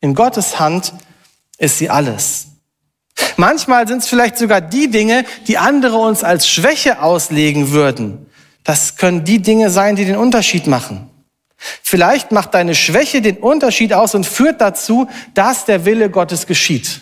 In 0.01 0.15
Gottes 0.15 0.59
Hand 0.59 0.93
ist 1.57 1.79
sie 1.79 1.89
alles. 1.89 2.49
Manchmal 3.37 3.89
sind 3.89 3.99
es 3.99 4.09
vielleicht 4.09 4.39
sogar 4.39 4.61
die 4.61 4.91
Dinge, 4.91 5.25
die 5.47 5.59
andere 5.59 5.97
uns 5.97 6.25
als 6.25 6.49
Schwäche 6.49 7.03
auslegen 7.03 7.73
würden. 7.73 8.27
Das 8.65 8.97
können 8.97 9.25
die 9.25 9.41
Dinge 9.41 9.71
sein, 9.71 9.97
die 9.97 10.05
den 10.05 10.17
Unterschied 10.17 10.67
machen. 10.67 11.11
Vielleicht 11.83 12.33
macht 12.33 12.55
deine 12.55 12.75
Schwäche 12.75 13.23
den 13.23 13.37
Unterschied 13.39 13.93
aus 13.93 14.15
und 14.15 14.27
führt 14.27 14.61
dazu, 14.61 15.09
dass 15.35 15.65
der 15.65 15.85
Wille 15.85 16.11
Gottes 16.11 16.47
geschieht. 16.47 17.01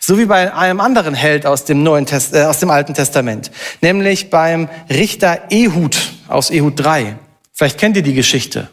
So 0.00 0.18
wie 0.18 0.26
bei 0.26 0.52
einem 0.52 0.80
anderen 0.80 1.14
Held 1.14 1.46
aus 1.46 1.64
dem, 1.64 1.82
Neuen 1.82 2.06
Test, 2.06 2.34
äh, 2.34 2.44
aus 2.44 2.58
dem 2.58 2.70
Alten 2.70 2.94
Testament, 2.94 3.50
nämlich 3.80 4.30
beim 4.30 4.68
Richter 4.90 5.50
Ehud 5.50 5.96
aus 6.26 6.50
Ehud 6.50 6.74
3. 6.76 7.16
Vielleicht 7.52 7.78
kennt 7.78 7.96
ihr 7.96 8.02
die 8.02 8.14
Geschichte. 8.14 8.70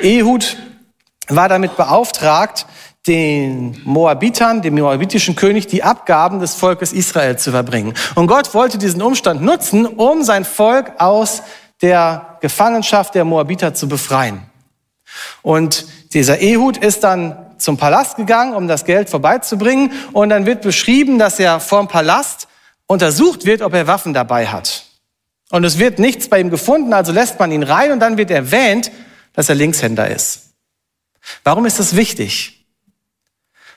Ehud 0.00 0.56
war 1.28 1.48
damit 1.48 1.76
beauftragt, 1.76 2.66
den 3.06 3.80
Moabitern, 3.84 4.62
dem 4.62 4.74
moabitischen 4.74 5.36
König, 5.36 5.66
die 5.66 5.82
Abgaben 5.82 6.40
des 6.40 6.54
Volkes 6.54 6.92
Israel 6.92 7.38
zu 7.38 7.50
verbringen. 7.52 7.94
Und 8.14 8.26
Gott 8.26 8.52
wollte 8.54 8.78
diesen 8.78 9.02
Umstand 9.02 9.42
nutzen, 9.42 9.86
um 9.86 10.24
sein 10.24 10.44
Volk 10.44 10.92
aus 10.98 11.42
der 11.82 12.38
Gefangenschaft 12.40 13.14
der 13.14 13.24
Moabiter 13.24 13.74
zu 13.74 13.88
befreien. 13.88 14.42
Und 15.42 15.86
dieser 16.12 16.40
Ehud 16.40 16.78
ist 16.78 17.04
dann 17.04 17.36
zum 17.58 17.76
Palast 17.76 18.16
gegangen, 18.16 18.54
um 18.54 18.68
das 18.68 18.84
Geld 18.84 19.08
vorbeizubringen. 19.08 19.92
Und 20.12 20.30
dann 20.30 20.46
wird 20.46 20.62
beschrieben, 20.62 21.18
dass 21.18 21.38
er 21.38 21.60
vorm 21.60 21.88
Palast 21.88 22.48
untersucht 22.86 23.46
wird, 23.46 23.62
ob 23.62 23.72
er 23.74 23.86
Waffen 23.86 24.14
dabei 24.14 24.46
hat. 24.46 24.84
Und 25.50 25.64
es 25.64 25.78
wird 25.78 25.98
nichts 25.98 26.28
bei 26.28 26.40
ihm 26.40 26.50
gefunden, 26.50 26.92
also 26.92 27.12
lässt 27.12 27.38
man 27.38 27.52
ihn 27.52 27.62
rein 27.62 27.92
und 27.92 28.00
dann 28.00 28.16
wird 28.16 28.30
erwähnt, 28.30 28.90
dass 29.32 29.48
er 29.48 29.54
Linkshänder 29.54 30.10
ist. 30.10 30.50
Warum 31.44 31.66
ist 31.66 31.78
das 31.78 31.94
wichtig? 31.94 32.55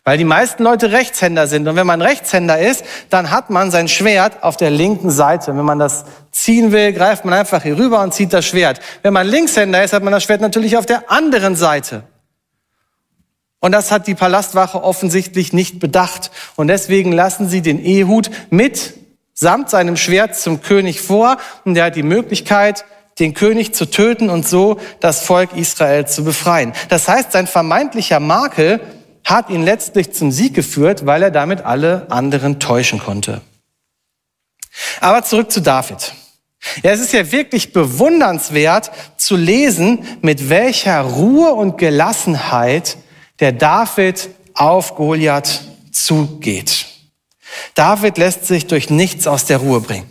Weil 0.10 0.18
die 0.18 0.26
meisten 0.26 0.64
Leute 0.64 0.92
Rechtshänder 0.92 1.46
sind. 1.46 1.68
Und 1.68 1.76
wenn 1.76 1.86
man 1.86 2.02
Rechtshänder 2.02 2.58
ist, 2.58 2.84
dann 3.12 3.30
hat 3.30 3.52
man 3.52 3.70
sein 3.70 3.88
Schwert 3.88 4.42
auf 4.42 4.58
der 4.58 4.72
linken 4.72 5.12
Seite. 5.12 5.56
Wenn 5.56 5.66
man 5.66 5.78
das 5.78 6.04
ziehen 6.32 6.72
will, 6.72 6.94
greift 6.94 7.26
man 7.26 7.36
einfach 7.36 7.62
hier 7.62 7.78
rüber 7.78 8.02
und 8.02 8.12
zieht 8.12 8.34
das 8.34 8.44
Schwert. 8.44 8.80
Wenn 9.04 9.14
man 9.14 9.28
Linkshänder 9.28 9.84
ist, 9.84 9.94
hat 9.94 10.02
man 10.02 10.12
das 10.12 10.24
Schwert 10.24 10.42
natürlich 10.42 10.78
auf 10.78 10.88
der 10.88 11.12
anderen 11.12 11.56
Seite. 11.56 12.02
Und 13.60 13.72
das 13.72 13.92
hat 13.92 14.08
die 14.08 14.16
Palastwache 14.16 14.84
offensichtlich 14.84 15.54
nicht 15.54 15.80
bedacht. 15.80 16.32
Und 16.56 16.70
deswegen 16.70 17.12
lassen 17.12 17.48
sie 17.48 17.62
den 17.62 17.80
Ehud 17.80 18.32
mit 18.50 18.96
samt 19.36 19.70
seinem 19.70 19.96
Schwert 19.96 20.36
zum 20.36 20.64
König 20.64 21.02
vor. 21.02 21.38
Und 21.66 21.78
er 21.78 21.86
hat 21.86 21.96
die 21.96 22.02
Möglichkeit, 22.02 22.84
den 23.20 23.36
König 23.36 23.76
zu 23.76 23.86
töten 23.86 24.32
und 24.32 24.48
so 24.48 24.80
das 25.02 25.22
Volk 25.22 25.56
Israel 25.56 26.08
zu 26.08 26.24
befreien. 26.24 26.74
Das 26.88 27.08
heißt, 27.08 27.32
sein 27.32 27.46
vermeintlicher 27.46 28.20
Makel 28.20 28.82
hat 29.24 29.50
ihn 29.50 29.64
letztlich 29.64 30.14
zum 30.14 30.32
Sieg 30.32 30.54
geführt, 30.54 31.06
weil 31.06 31.24
er 31.24 31.32
damit 31.32 31.62
alle 31.62 32.08
anderen 32.10 32.60
täuschen 32.60 33.00
konnte. 33.00 33.42
Aber 35.02 35.24
zurück 35.24 35.52
zu 35.52 35.62
David. 35.62 36.14
Ja, 36.84 36.92
es 36.92 37.00
ist 37.00 37.14
ja 37.14 37.32
wirklich 37.32 37.72
bewundernswert 37.72 38.92
zu 39.18 39.36
lesen, 39.36 40.06
mit 40.22 40.50
welcher 40.50 41.02
Ruhe 41.02 41.54
und 41.54 41.78
Gelassenheit 41.78 42.98
der 43.40 43.54
David 43.54 44.30
auf 44.54 44.96
Goliath 44.96 45.62
zugeht. 45.92 46.86
David 47.76 48.18
lässt 48.18 48.46
sich 48.46 48.68
durch 48.68 48.90
nichts 48.90 49.26
aus 49.26 49.46
der 49.46 49.58
Ruhe 49.58 49.80
bringen. 49.80 50.10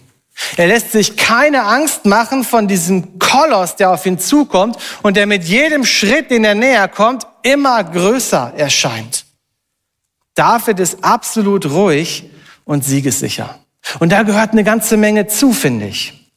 Er 0.57 0.68
lässt 0.68 0.92
sich 0.92 1.16
keine 1.16 1.64
Angst 1.64 2.05
machen 2.05 2.44
von 2.44 2.68
diesem 2.68 3.18
Koloss, 3.18 3.77
der 3.77 3.90
auf 3.90 4.07
ihn 4.07 4.18
zukommt 4.18 4.77
und 5.03 5.16
der 5.16 5.27
mit 5.27 5.44
jedem 5.44 5.85
Schritt, 5.85 6.31
den 6.31 6.44
er 6.44 6.55
näher 6.55 6.88
kommt, 6.88 7.27
immer 7.52 7.82
größer 7.82 8.52
erscheint. 8.56 9.24
David 10.34 10.78
ist 10.80 11.02
absolut 11.02 11.66
ruhig 11.66 12.30
und 12.64 12.84
siegessicher. 12.84 13.58
Und 13.98 14.12
da 14.12 14.22
gehört 14.22 14.52
eine 14.52 14.64
ganze 14.64 14.96
Menge 14.96 15.26
zu, 15.26 15.52
finde 15.52 15.87
ich. 15.87 16.30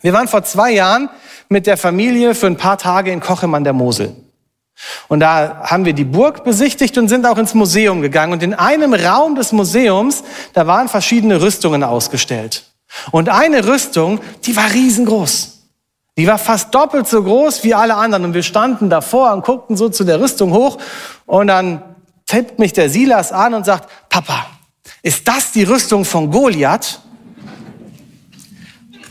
Wir 0.00 0.12
waren 0.12 0.28
vor 0.28 0.44
zwei 0.44 0.70
Jahren 0.70 1.10
mit 1.48 1.66
der 1.66 1.76
Familie 1.76 2.34
für 2.34 2.46
ein 2.46 2.56
paar 2.56 2.78
Tage 2.78 3.10
in 3.10 3.20
Kochem 3.20 3.54
an 3.54 3.64
der 3.64 3.72
Mosel. 3.72 4.14
Und 5.08 5.20
da 5.20 5.62
haben 5.64 5.84
wir 5.84 5.92
die 5.92 6.04
Burg 6.04 6.44
besichtigt 6.44 6.96
und 6.98 7.08
sind 7.08 7.26
auch 7.26 7.36
ins 7.36 7.54
Museum 7.54 8.00
gegangen. 8.00 8.32
Und 8.32 8.42
in 8.44 8.54
einem 8.54 8.94
Raum 8.94 9.34
des 9.34 9.50
Museums, 9.50 10.22
da 10.52 10.68
waren 10.68 10.88
verschiedene 10.88 11.42
Rüstungen 11.42 11.82
ausgestellt. 11.82 12.64
Und 13.10 13.28
eine 13.28 13.66
Rüstung, 13.66 14.20
die 14.44 14.56
war 14.56 14.72
riesengroß. 14.72 15.57
Die 16.18 16.26
war 16.26 16.36
fast 16.36 16.74
doppelt 16.74 17.06
so 17.06 17.22
groß 17.22 17.62
wie 17.62 17.74
alle 17.74 17.94
anderen. 17.94 18.24
Und 18.24 18.34
wir 18.34 18.42
standen 18.42 18.90
davor 18.90 19.32
und 19.32 19.44
guckten 19.44 19.76
so 19.76 19.88
zu 19.88 20.02
der 20.02 20.20
Rüstung 20.20 20.52
hoch. 20.52 20.78
Und 21.26 21.46
dann 21.46 21.80
tippt 22.26 22.58
mich 22.58 22.72
der 22.72 22.90
Silas 22.90 23.30
an 23.30 23.54
und 23.54 23.64
sagt, 23.64 23.88
Papa, 24.08 24.46
ist 25.02 25.28
das 25.28 25.52
die 25.52 25.62
Rüstung 25.62 26.04
von 26.04 26.30
Goliath? 26.32 27.00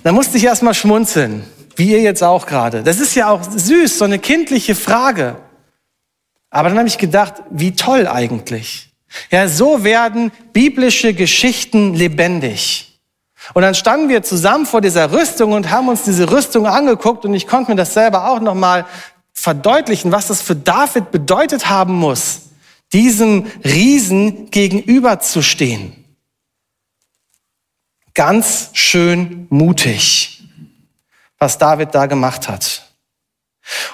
Da 0.03 0.11
musste 0.11 0.37
ich 0.37 0.43
erst 0.43 0.63
mal 0.63 0.73
schmunzeln, 0.73 1.45
wie 1.77 1.91
ihr 1.91 2.01
jetzt 2.01 2.23
auch 2.23 2.45
gerade. 2.45 2.83
Das 2.83 2.99
ist 2.99 3.15
ja 3.15 3.29
auch 3.29 3.41
süß, 3.41 3.97
so 3.97 4.03
eine 4.03 4.19
kindliche 4.19 4.75
Frage. 4.75 5.37
Aber 6.49 6.67
dann 6.67 6.77
habe 6.77 6.89
ich 6.89 6.97
gedacht, 6.97 7.35
wie 7.49 7.71
toll 7.71 8.05
eigentlich. 8.05 8.91
Ja, 9.31 9.47
so 9.47 9.85
werden 9.85 10.31
biblische 10.51 11.13
Geschichten 11.13 11.93
lebendig. 11.93 12.86
Und 13.53 13.61
dann 13.61 13.75
standen 13.75 14.09
wir 14.09 14.23
zusammen 14.23 14.65
vor 14.65 14.81
dieser 14.81 15.11
Rüstung 15.11 15.53
und 15.53 15.69
haben 15.69 15.87
uns 15.87 16.03
diese 16.03 16.31
Rüstung 16.31 16.67
angeguckt 16.67 17.25
und 17.25 17.33
ich 17.33 17.47
konnte 17.47 17.71
mir 17.71 17.77
das 17.77 17.93
selber 17.93 18.29
auch 18.29 18.39
noch 18.39 18.55
mal 18.55 18.85
verdeutlichen, 19.33 20.11
was 20.11 20.27
das 20.27 20.41
für 20.41 20.55
David 20.55 21.11
bedeutet 21.11 21.69
haben 21.69 21.93
muss, 21.93 22.41
diesem 22.93 23.45
Riesen 23.63 24.49
gegenüberzustehen. 24.49 26.03
Ganz 28.13 28.71
schön 28.73 29.45
mutig, 29.49 30.43
was 31.37 31.57
David 31.57 31.93
da 31.93 32.07
gemacht 32.07 32.49
hat. 32.49 32.87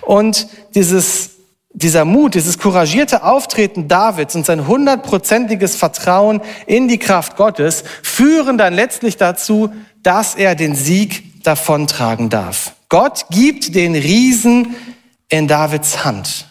Und 0.01 0.47
dieses, 0.75 1.31
dieser 1.73 2.05
Mut, 2.05 2.35
dieses 2.35 2.59
couragierte 2.59 3.23
Auftreten 3.23 3.87
Davids 3.87 4.35
und 4.35 4.45
sein 4.45 4.67
hundertprozentiges 4.67 5.75
Vertrauen 5.75 6.41
in 6.67 6.87
die 6.87 6.99
Kraft 6.99 7.35
Gottes 7.35 7.83
führen 8.03 8.57
dann 8.57 8.73
letztlich 8.73 9.17
dazu, 9.17 9.73
dass 10.03 10.35
er 10.35 10.55
den 10.55 10.75
Sieg 10.75 11.43
davontragen 11.43 12.29
darf. 12.29 12.73
Gott 12.89 13.25
gibt 13.31 13.73
den 13.73 13.95
Riesen 13.95 14.75
in 15.29 15.47
Davids 15.47 16.05
Hand. 16.05 16.47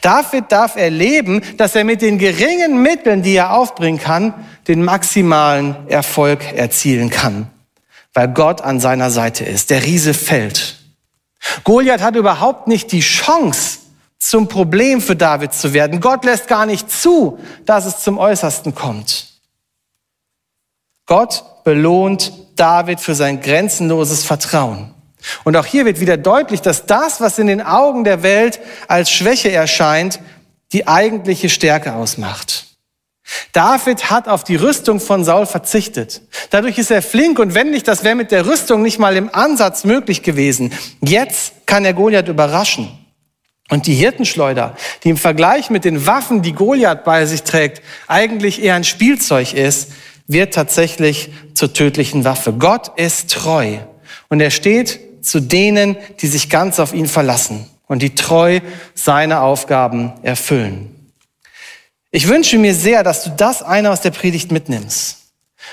David 0.00 0.52
darf 0.52 0.76
erleben, 0.76 1.40
dass 1.56 1.74
er 1.74 1.84
mit 1.84 2.02
den 2.02 2.18
geringen 2.18 2.82
Mitteln, 2.82 3.22
die 3.22 3.34
er 3.34 3.54
aufbringen 3.54 3.98
kann, 3.98 4.34
den 4.68 4.84
maximalen 4.84 5.88
Erfolg 5.88 6.40
erzielen 6.54 7.10
kann, 7.10 7.48
weil 8.14 8.28
Gott 8.28 8.60
an 8.60 8.80
seiner 8.80 9.10
Seite 9.10 9.44
ist. 9.44 9.70
Der 9.70 9.84
Riese 9.84 10.14
fällt. 10.14 10.76
Goliath 11.64 12.02
hat 12.02 12.16
überhaupt 12.16 12.68
nicht 12.68 12.92
die 12.92 13.00
Chance, 13.00 13.71
zum 14.22 14.46
Problem 14.46 15.00
für 15.00 15.16
David 15.16 15.52
zu 15.52 15.74
werden. 15.74 16.00
Gott 16.00 16.24
lässt 16.24 16.46
gar 16.46 16.64
nicht 16.64 16.90
zu, 16.90 17.40
dass 17.66 17.86
es 17.86 17.98
zum 17.98 18.18
Äußersten 18.18 18.72
kommt. 18.72 19.32
Gott 21.06 21.44
belohnt 21.64 22.32
David 22.54 23.00
für 23.00 23.16
sein 23.16 23.40
grenzenloses 23.40 24.24
Vertrauen. 24.24 24.94
Und 25.42 25.56
auch 25.56 25.66
hier 25.66 25.86
wird 25.86 25.98
wieder 25.98 26.16
deutlich, 26.16 26.62
dass 26.62 26.86
das, 26.86 27.20
was 27.20 27.40
in 27.40 27.48
den 27.48 27.60
Augen 27.60 28.04
der 28.04 28.22
Welt 28.22 28.60
als 28.86 29.10
Schwäche 29.10 29.50
erscheint, 29.50 30.20
die 30.72 30.86
eigentliche 30.86 31.48
Stärke 31.48 31.94
ausmacht. 31.94 32.66
David 33.52 34.10
hat 34.10 34.28
auf 34.28 34.44
die 34.44 34.56
Rüstung 34.56 35.00
von 35.00 35.24
Saul 35.24 35.46
verzichtet. 35.46 36.22
Dadurch 36.50 36.78
ist 36.78 36.92
er 36.92 37.02
flink 37.02 37.40
und 37.40 37.54
wendig, 37.54 37.82
das 37.82 38.04
wäre 38.04 38.14
mit 38.14 38.30
der 38.30 38.46
Rüstung 38.46 38.82
nicht 38.82 39.00
mal 39.00 39.16
im 39.16 39.34
Ansatz 39.34 39.82
möglich 39.84 40.22
gewesen. 40.22 40.72
Jetzt 41.00 41.66
kann 41.66 41.84
er 41.84 41.94
Goliath 41.94 42.28
überraschen. 42.28 43.01
Und 43.72 43.86
die 43.86 43.94
Hirtenschleuder, 43.94 44.76
die 45.02 45.08
im 45.08 45.16
Vergleich 45.16 45.70
mit 45.70 45.86
den 45.86 46.06
Waffen, 46.06 46.42
die 46.42 46.52
Goliath 46.52 47.04
bei 47.04 47.24
sich 47.24 47.42
trägt, 47.42 47.80
eigentlich 48.06 48.62
eher 48.62 48.74
ein 48.74 48.84
Spielzeug 48.84 49.54
ist, 49.54 49.92
wird 50.26 50.52
tatsächlich 50.52 51.30
zur 51.54 51.72
tödlichen 51.72 52.22
Waffe. 52.26 52.52
Gott 52.52 52.92
ist 52.98 53.30
treu 53.30 53.78
und 54.28 54.40
er 54.40 54.50
steht 54.50 55.24
zu 55.24 55.40
denen, 55.40 55.96
die 56.20 56.26
sich 56.26 56.50
ganz 56.50 56.80
auf 56.80 56.92
ihn 56.92 57.06
verlassen 57.06 57.66
und 57.86 58.02
die 58.02 58.14
treu 58.14 58.60
seine 58.92 59.40
Aufgaben 59.40 60.12
erfüllen. 60.20 61.10
Ich 62.10 62.28
wünsche 62.28 62.58
mir 62.58 62.74
sehr, 62.74 63.02
dass 63.02 63.24
du 63.24 63.30
das 63.30 63.62
eine 63.62 63.90
aus 63.90 64.02
der 64.02 64.10
Predigt 64.10 64.52
mitnimmst, 64.52 65.16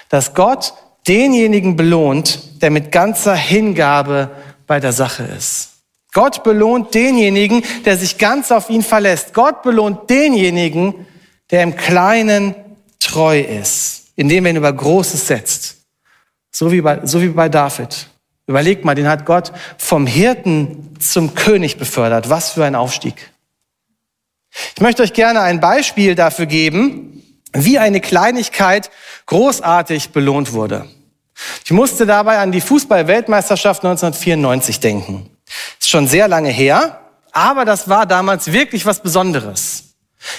dass 0.07 0.33
Gott 0.33 0.73
denjenigen 1.05 1.75
belohnt, 1.75 2.61
der 2.61 2.71
mit 2.71 2.93
ganzer 2.93 3.35
Hingabe 3.35 4.31
bei 4.67 4.79
der 4.79 4.93
Sache 4.93 5.23
ist. 5.37 5.78
Gott 6.11 6.43
belohnt 6.43 6.93
denjenigen, 6.93 7.63
der 7.85 7.97
sich 7.97 8.17
ganz 8.17 8.51
auf 8.51 8.69
ihn 8.69 8.81
verlässt. 8.81 9.33
Gott 9.33 9.61
belohnt 9.61 10.09
denjenigen, 10.09 11.05
der 11.51 11.63
im 11.63 11.75
Kleinen 11.75 12.55
treu 12.99 13.39
ist, 13.39 14.07
indem 14.15 14.45
er 14.45 14.51
ihn 14.51 14.57
über 14.57 14.73
Großes 14.73 15.27
setzt. 15.27 15.77
So 16.51 16.71
wie 16.71 16.81
bei, 16.81 17.05
so 17.05 17.21
wie 17.21 17.29
bei 17.29 17.49
David. 17.49 18.07
Überlegt 18.47 18.83
mal, 18.83 18.95
den 18.95 19.07
hat 19.07 19.25
Gott 19.25 19.51
vom 19.77 20.07
Hirten 20.07 20.95
zum 20.99 21.35
König 21.35 21.77
befördert. 21.77 22.29
Was 22.29 22.51
für 22.51 22.65
ein 22.65 22.73
Aufstieg. 22.75 23.31
Ich 24.75 24.81
möchte 24.81 25.03
euch 25.03 25.13
gerne 25.13 25.41
ein 25.41 25.59
Beispiel 25.59 26.15
dafür 26.15 26.47
geben, 26.47 27.23
wie 27.53 27.77
eine 27.77 28.01
Kleinigkeit 28.01 28.89
großartig 29.27 30.09
belohnt 30.09 30.53
wurde. 30.53 30.87
Ich 31.63 31.71
musste 31.71 32.05
dabei 32.05 32.39
an 32.39 32.51
die 32.51 32.61
Fußball-Weltmeisterschaft 32.61 33.85
1994 33.85 34.79
denken. 34.79 35.29
Ist 35.79 35.89
schon 35.89 36.07
sehr 36.07 36.27
lange 36.27 36.49
her, 36.49 36.99
aber 37.31 37.65
das 37.65 37.89
war 37.89 38.05
damals 38.05 38.51
wirklich 38.51 38.85
was 38.85 39.01
Besonderes. 39.01 39.83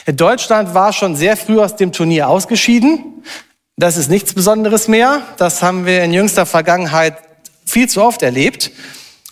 Deutschland 0.07 0.75
war 0.75 0.93
schon 0.93 1.17
sehr 1.17 1.37
früh 1.37 1.59
aus 1.61 1.77
dem 1.77 1.93
Turnier 1.93 2.29
ausgeschieden. 2.29 3.25
Das 3.77 3.97
ist 3.97 4.11
nichts 4.11 4.35
Besonderes 4.35 4.89
mehr. 4.89 5.23
Das 5.39 5.63
haben 5.63 5.87
wir 5.87 6.05
in 6.05 6.13
jüngster 6.13 6.45
Vergangenheit 6.45 7.17
viel 7.65 7.89
zu 7.89 8.03
oft 8.03 8.23
erlebt, 8.23 8.71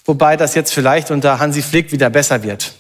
wobei 0.07 0.37
das 0.37 0.55
jetzt 0.55 0.73
vielleicht 0.73 1.11
unter 1.11 1.39
Hansi 1.39 1.63
Flick 1.63 1.93
wieder 1.93 2.09
besser 2.09 2.43
wird. 2.43 2.73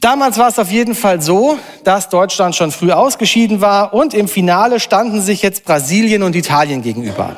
Damals 0.00 0.38
war 0.38 0.48
es 0.48 0.58
auf 0.58 0.70
jeden 0.70 0.96
Fall 0.96 1.22
so, 1.22 1.58
dass 1.84 2.08
Deutschland 2.08 2.56
schon 2.56 2.72
früh 2.72 2.90
ausgeschieden 2.90 3.60
war 3.60 3.94
und 3.94 4.14
im 4.14 4.26
Finale 4.26 4.80
standen 4.80 5.20
sich 5.20 5.42
jetzt 5.42 5.64
Brasilien 5.64 6.22
und 6.22 6.34
Italien 6.34 6.82
gegenüber. 6.82 7.36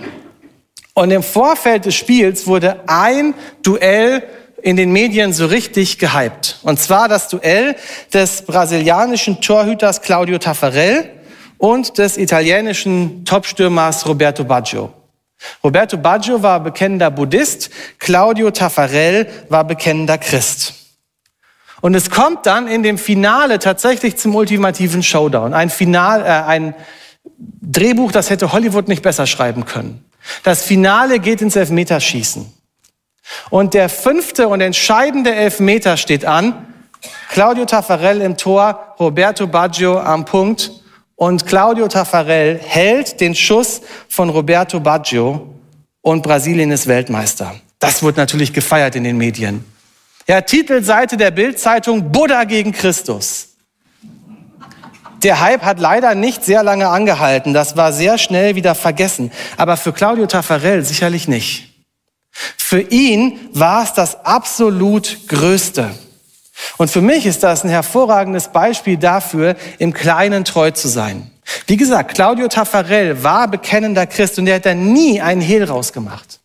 Und 0.95 1.11
im 1.11 1.23
Vorfeld 1.23 1.87
des 1.87 1.97
Spiels 1.97 2.47
wurde 2.47 2.81
ein 2.87 3.35
Duell 3.63 4.23
in 4.63 4.77
den 4.77 4.93
Medien 4.93 5.33
so 5.33 5.47
richtig 5.47 5.99
gehypt. 5.99 6.59
Und 6.63 6.81
zwar 6.81 7.09
das 7.09 7.29
Duell 7.29 7.77
des 8.13 8.43
brasilianischen 8.43 9.41
Torhüters 9.41 10.01
Claudio 10.01 10.39
Taffarel 10.39 11.11
und 11.59 11.99
des 11.99 12.17
italienischen 12.17 13.25
Topstürmers 13.25 14.07
Roberto 14.07 14.45
Baggio. 14.45 14.93
Roberto 15.63 15.99
Baggio 15.99 16.43
war 16.43 16.61
bekennender 16.61 17.11
Buddhist, 17.11 17.71
Claudio 17.99 18.51
Taffarel 18.51 19.27
war 19.49 19.65
bekennender 19.65 20.17
Christ. 20.17 20.75
Und 21.81 21.95
es 21.95 22.09
kommt 22.09 22.47
dann 22.47 22.67
in 22.67 22.83
dem 22.83 22.97
Finale 22.97 23.59
tatsächlich 23.59 24.17
zum 24.17 24.35
ultimativen 24.35 25.03
Showdown. 25.03 25.53
Ein 25.53 25.69
Final, 25.69 26.23
äh, 26.23 26.25
ein 26.25 26.75
Drehbuch, 27.37 28.13
das 28.13 28.31
hätte 28.31 28.53
Hollywood 28.53 28.89
nicht 28.89 29.03
besser 29.03 29.27
schreiben 29.27 29.67
können. 29.67 30.03
Das 30.43 30.63
Finale 30.63 31.19
geht 31.19 31.43
ins 31.43 31.57
Elfmeterschießen. 31.57 32.53
Und 33.51 33.75
der 33.75 33.89
fünfte 33.89 34.49
und 34.49 34.61
entscheidende 34.61 35.35
Elfmeter 35.35 35.97
steht 35.97 36.25
an. 36.25 36.67
Claudio 37.31 37.65
Taffarel 37.65 38.21
im 38.21 38.37
Tor, 38.37 38.95
Roberto 38.99 39.47
Baggio 39.47 39.99
am 39.99 40.25
Punkt. 40.25 40.71
Und 41.17 41.47
Claudio 41.47 41.89
Taffarel 41.89 42.59
hält 42.59 43.21
den 43.21 43.35
Schuss 43.35 43.83
von 44.09 44.31
Roberto 44.31 44.81
Baggio 44.81 45.55
und 46.01 46.23
Brasilien 46.23 46.71
ist 46.71 46.87
Weltmeister. 46.87 47.55
Das 47.79 48.03
wird 48.03 48.17
natürlich 48.17 48.53
gefeiert 48.53 48.97
in 48.97 49.05
den 49.05 49.17
Medien. 49.17 49.65
Ja, 50.27 50.41
Titelseite 50.41 51.17
der 51.17 51.31
Bildzeitung 51.31 52.11
Buddha 52.11 52.45
gegen 52.45 52.73
Christus. 52.73 53.54
Der 55.25 55.41
Hype 55.41 55.63
hat 55.63 55.81
leider 55.81 56.15
nicht 56.15 56.45
sehr 56.45 56.63
lange 56.63 56.89
angehalten. 56.89 57.55
Das 57.55 57.77
war 57.77 57.93
sehr 57.93 58.19
schnell 58.19 58.55
wieder 58.55 58.75
vergessen. 58.75 59.33
Aber 59.57 59.79
für 59.79 59.93
Claudio 59.93 60.27
Taffarel 60.27 60.85
sicherlich 60.85 61.29
nicht. 61.29 61.75
Für 62.31 62.81
ihn 62.81 63.39
war 63.53 63.85
es 63.85 63.95
das 63.95 64.25
absolut 64.25 65.29
Größte. 65.29 65.91
Und 66.77 66.91
für 66.91 67.01
mich 67.01 67.25
ist 67.25 67.43
das 67.43 67.65
ein 67.65 67.71
hervorragendes 67.71 68.49
Beispiel 68.49 68.99
dafür, 68.99 69.57
im 69.79 69.95
Kleinen 69.95 70.45
treu 70.45 70.71
zu 70.71 70.89
sein. 70.89 71.31
Wie 71.67 71.77
gesagt, 71.77 72.15
Claudio 72.15 72.49
Taffarel 72.49 73.23
war 73.23 73.49
bekennender 73.49 74.07
Christ 74.07 74.39
und 74.39 74.47
er 74.47 74.57
hat 74.57 74.67
da 74.67 74.75
nie 74.75 75.21
einen 75.21 75.41
Hehl 75.41 75.65
rausgemacht. 75.65 76.41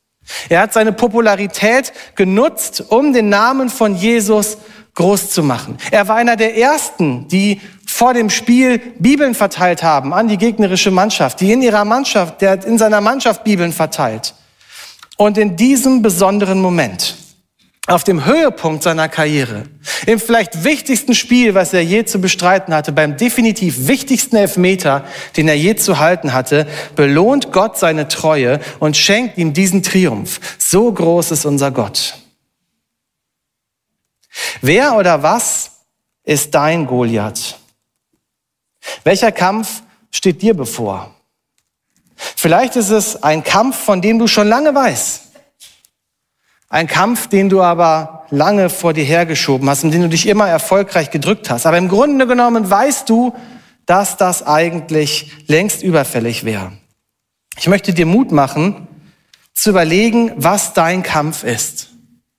Er 0.48 0.62
hat 0.62 0.74
seine 0.74 0.94
Popularität 0.94 1.92
genutzt, 2.15 2.84
um 2.89 3.13
den 3.13 3.30
Namen 3.30 3.70
von 3.70 3.96
Jesus 3.96 4.58
groß 4.96 5.32
zu 5.32 5.44
machen. 5.44 5.78
Er 5.92 6.08
war 6.08 6.18
einer 6.18 6.36
der 6.36 6.58
ersten, 6.58 7.28
die 7.30 7.62
vor 7.99 8.13
dem 8.13 8.29
Spiel 8.29 8.77
Bibeln 8.97 9.35
verteilt 9.35 9.83
haben 9.83 10.13
an 10.13 10.29
die 10.29 10.38
gegnerische 10.38 10.89
Mannschaft, 10.89 11.41
die 11.41 11.51
in 11.51 11.62
ihrer 11.62 11.83
Mannschaft, 11.83 12.39
der 12.39 12.65
in 12.65 12.77
seiner 12.77 13.01
Mannschaft 13.01 13.43
Bibeln 13.43 13.73
verteilt. 13.73 14.35
Und 15.17 15.38
in 15.38 15.57
diesem 15.57 16.01
besonderen 16.01 16.62
Moment 16.62 17.17
auf 17.88 18.05
dem 18.05 18.23
Höhepunkt 18.23 18.83
seiner 18.83 19.09
Karriere, 19.09 19.63
im 20.05 20.17
vielleicht 20.17 20.63
wichtigsten 20.63 21.13
Spiel, 21.13 21.55
was 21.55 21.73
er 21.73 21.83
je 21.83 22.05
zu 22.05 22.21
bestreiten 22.21 22.73
hatte, 22.73 22.93
beim 22.93 23.17
definitiv 23.17 23.88
wichtigsten 23.89 24.38
Elfmeter, 24.38 25.03
den 25.35 25.49
er 25.49 25.57
je 25.57 25.75
zu 25.75 25.99
halten 25.99 26.31
hatte, 26.31 26.67
belohnt 26.95 27.51
Gott 27.51 27.77
seine 27.77 28.07
Treue 28.07 28.62
und 28.79 28.95
schenkt 28.95 29.38
ihm 29.38 29.51
diesen 29.51 29.83
Triumph. 29.83 30.39
So 30.57 30.89
groß 30.89 31.31
ist 31.31 31.45
unser 31.45 31.71
Gott. 31.71 32.15
Wer 34.62 34.95
oder 34.95 35.21
was 35.21 35.71
ist 36.23 36.55
dein 36.55 36.85
Goliath? 36.85 37.59
Welcher 39.04 39.32
Kampf 39.32 39.84
steht 40.12 40.41
dir 40.41 40.54
bevor? 40.54 41.13
Vielleicht 42.15 42.75
ist 42.75 42.89
es 42.89 43.23
ein 43.23 43.43
Kampf, 43.43 43.78
von 43.78 44.02
dem 44.02 44.19
du 44.19 44.28
schon 44.28 44.47
lange 44.47 44.75
weißt. 44.75 45.23
Ein 46.67 46.88
Kampf, 46.88 47.28
den 47.28 47.49
du 47.49 47.62
aber 47.62 48.25
lange 48.30 48.69
vor 48.69 48.93
dir 48.93 49.04
hergeschoben 49.04 49.69
hast, 49.69 49.84
in 49.84 49.91
den 49.91 50.04
du 50.04 50.10
dich 50.10 50.28
immer 50.28 50.47
erfolgreich 50.47 51.10
gedrückt 51.10 51.49
hast. 51.49 51.65
Aber 51.65 51.78
im 51.78 51.88
Grunde 51.88 52.28
genommen 52.28 52.69
weißt 52.69 53.10
du, 53.10 53.34
dass 53.86 54.17
das 54.17 54.45
eigentlich 54.45 55.32
längst 55.47 55.82
überfällig 55.82 56.43
wäre. 56.43 56.73
Ich 57.58 57.67
möchte 57.67 57.93
dir 57.93 58.06
Mut 58.06 58.32
machen, 58.32 58.88
zu 59.54 59.71
überlegen, 59.71 60.32
was 60.38 60.73
dein 60.73 61.04
Kampf 61.04 61.43
ist. 61.43 61.89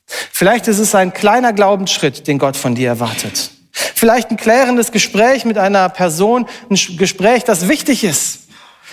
Vielleicht 0.06 0.68
ist 0.68 0.78
es 0.78 0.94
ein 0.94 1.12
kleiner 1.12 1.52
Glaubensschritt, 1.52 2.26
den 2.26 2.38
Gott 2.38 2.56
von 2.56 2.74
dir 2.74 2.88
erwartet. 2.88 3.50
Vielleicht 3.72 4.30
ein 4.30 4.36
klärendes 4.36 4.92
Gespräch 4.92 5.44
mit 5.44 5.58
einer 5.58 5.88
Person, 5.88 6.46
ein 6.70 6.96
Gespräch, 6.96 7.44
das 7.44 7.68
wichtig 7.68 8.04
ist, 8.04 8.48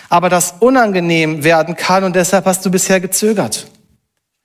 aber 0.09 0.29
das 0.29 0.55
unangenehm 0.59 1.43
werden 1.43 1.75
kann 1.75 2.03
und 2.03 2.15
deshalb 2.15 2.45
hast 2.45 2.65
du 2.65 2.71
bisher 2.71 2.99
gezögert. 2.99 3.67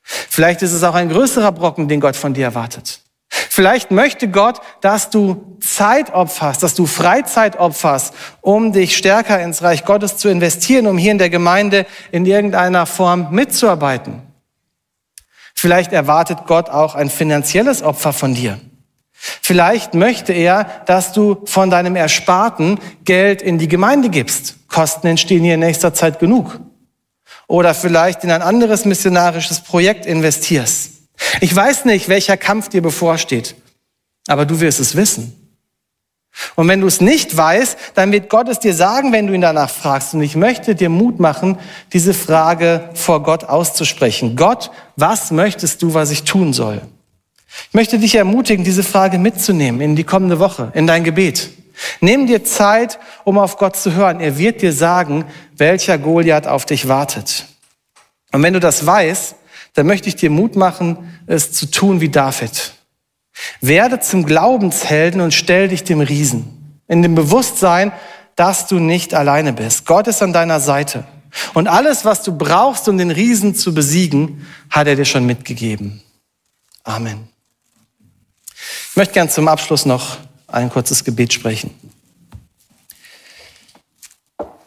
Vielleicht 0.03 0.63
ist 0.63 0.73
es 0.73 0.83
auch 0.83 0.95
ein 0.95 1.09
größerer 1.09 1.53
Brocken, 1.53 1.89
den 1.89 2.01
Gott 2.01 2.17
von 2.17 2.35
dir 2.35 2.45
erwartet. 2.45 3.01
Vielleicht 3.29 3.91
möchte 3.91 4.29
Gott, 4.29 4.61
dass 4.81 5.09
du 5.09 5.57
Zeit 5.61 6.13
opferst, 6.13 6.63
dass 6.63 6.75
du 6.75 6.87
Freizeit 6.87 7.59
opferst, 7.59 8.15
um 8.41 8.73
dich 8.73 8.97
stärker 8.97 9.41
ins 9.41 9.63
Reich 9.63 9.85
Gottes 9.85 10.17
zu 10.17 10.29
investieren, 10.29 10.87
um 10.87 10.99
hier 10.99 11.13
in 11.13 11.19
der 11.19 11.31
Gemeinde 11.31 11.87
in 12.11 12.27
irgendeiner 12.27 12.85
Form 12.85 13.29
mitzuarbeiten. 13.31 14.23
Vielleicht 15.55 15.93
erwartet 15.93 16.41
Gott 16.47 16.69
auch 16.69 16.95
ein 16.95 17.09
finanzielles 17.09 17.83
Opfer 17.83 18.13
von 18.13 18.35
dir. 18.35 18.59
Vielleicht 19.25 19.95
möchte 19.95 20.33
er, 20.33 20.65
dass 20.87 21.13
du 21.13 21.43
von 21.45 21.71
deinem 21.71 21.95
Ersparten 21.95 22.81
Geld 23.05 23.41
in 23.41 23.57
die 23.57 23.69
Gemeinde 23.69 24.11
gibst. 24.11 24.57
Kosten 24.67 25.07
entstehen 25.07 25.45
hier 25.45 25.55
in 25.55 25.61
nächster 25.61 25.95
Zeit 25.95 26.19
genug. 26.19 26.59
Oder 27.47 27.73
vielleicht 27.73 28.25
in 28.25 28.33
ein 28.33 28.43
anderes 28.43 28.85
missionarisches 28.85 29.61
Projekt 29.61 30.07
investierst. 30.07 30.91
Ich 31.41 31.55
weiß 31.55 31.85
nicht, 31.85 32.09
welcher 32.09 32.37
Kampf 32.37 32.69
dir 32.69 32.83
bevorsteht, 32.83 33.55
aber 34.27 34.45
du 34.45 34.59
wirst 34.59 34.81
es 34.81 34.97
wissen. 34.97 35.39
Und 36.57 36.67
wenn 36.67 36.81
du 36.81 36.89
es 36.89 37.01
nicht 37.01 37.37
weißt, 37.37 37.77
dann 37.95 38.11
wird 38.11 38.29
Gott 38.29 38.49
es 38.49 38.59
dir 38.59 38.75
sagen, 38.75 39.13
wenn 39.13 39.29
du 39.29 39.35
ihn 39.35 39.43
danach 39.43 39.71
fragst. 39.71 40.15
Und 40.15 40.23
ich 40.23 40.35
möchte 40.35 40.75
dir 40.75 40.89
Mut 40.89 41.21
machen, 41.21 41.59
diese 41.93 42.15
Frage 42.15 42.89
vor 42.95 43.23
Gott 43.23 43.45
auszusprechen. 43.45 44.35
Gott, 44.35 44.73
was 44.97 45.31
möchtest 45.31 45.81
du, 45.83 45.95
was 45.95 46.11
ich 46.11 46.25
tun 46.25 46.53
soll? 46.53 46.81
Ich 47.69 47.75
möchte 47.75 47.99
dich 47.99 48.15
ermutigen, 48.15 48.65
diese 48.65 48.83
Frage 48.83 49.19
mitzunehmen 49.19 49.81
in 49.81 49.97
die 49.97 50.05
kommende 50.05 50.39
Woche, 50.39 50.73
in 50.75 50.87
dein 50.87 51.05
Gebet. 51.05 51.51
Nimm 52.01 52.27
dir 52.27 52.45
Zeit, 52.45 52.99
um 53.25 53.39
auf 53.39 53.57
Gott 53.57 53.77
zu 53.77 53.95
hören. 53.95 54.21
Er 54.21 54.39
wird 54.39 54.63
dir 54.63 54.73
sagen, 54.73 55.25
welcher 55.57 55.99
Goliath 55.99 56.47
auf 56.47 56.67
dich 56.67 56.89
wartet. 56.89 57.47
Und 58.33 58.43
wenn 58.43 58.55
du 58.55 58.61
das 58.61 58.87
weißt, 58.87 59.35
dann 59.75 59.87
möchte 59.87 60.09
ich 60.09 60.17
dir 60.17 60.31
Mut 60.31 60.57
machen, 60.57 61.19
es 61.27 61.53
zu 61.53 61.71
tun 61.71 62.01
wie 62.01 62.09
David. 62.09 62.75
Werde 63.61 64.01
zum 64.01 64.27
Glaubenshelden 64.27 65.21
und 65.21 65.33
stell 65.33 65.69
dich 65.69 65.85
dem 65.85 66.01
Riesen. 66.01 66.81
In 66.89 67.03
dem 67.03 67.15
Bewusstsein, 67.15 67.93
dass 68.37 68.67
du 68.67 68.79
nicht 68.79 69.15
alleine 69.15 69.53
bist. 69.53 69.87
Gott 69.87 70.07
ist 70.07 70.23
an 70.23 70.33
deiner 70.33 70.61
Seite. 70.61 71.05
Und 71.55 71.69
alles, 71.69 72.05
was 72.05 72.23
du 72.23 72.37
brauchst, 72.37 72.89
um 72.89 72.99
den 72.99 73.11
Riesen 73.11 73.55
zu 73.55 73.73
besiegen, 73.73 74.47
hat 74.69 74.87
er 74.87 74.97
dir 74.97 75.07
schon 75.07 75.25
mitgegeben. 75.25 76.03
Amen. 76.85 77.32
Ich 78.91 78.97
möchte 78.97 79.15
gern 79.15 79.29
zum 79.29 79.49
Abschluss 79.49 79.87
noch 79.87 80.19
ein 80.47 80.71
kurzes 80.71 81.05
Gebet 81.05 81.33
sprechen. 81.33 81.71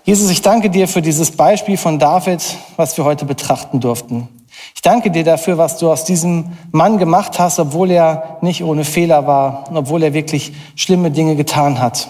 Jesus, 0.03 0.29
ich 0.29 0.41
danke 0.41 0.69
dir 0.69 0.87
für 0.87 1.01
dieses 1.01 1.31
Beispiel 1.31 1.77
von 1.77 1.97
David, 1.97 2.43
was 2.75 2.95
wir 2.97 3.05
heute 3.05 3.25
betrachten 3.25 3.79
durften. 3.79 4.27
Ich 4.75 4.81
danke 4.81 5.09
dir 5.09 5.23
dafür, 5.23 5.57
was 5.57 5.77
du 5.77 5.91
aus 5.91 6.05
diesem 6.05 6.51
Mann 6.71 6.97
gemacht 6.97 7.39
hast, 7.39 7.59
obwohl 7.59 7.91
er 7.91 8.37
nicht 8.41 8.63
ohne 8.63 8.85
Fehler 8.85 9.25
war 9.25 9.69
und 9.69 9.77
obwohl 9.77 10.03
er 10.03 10.13
wirklich 10.13 10.53
schlimme 10.75 11.11
Dinge 11.11 11.35
getan 11.35 11.79
hat. 11.79 12.07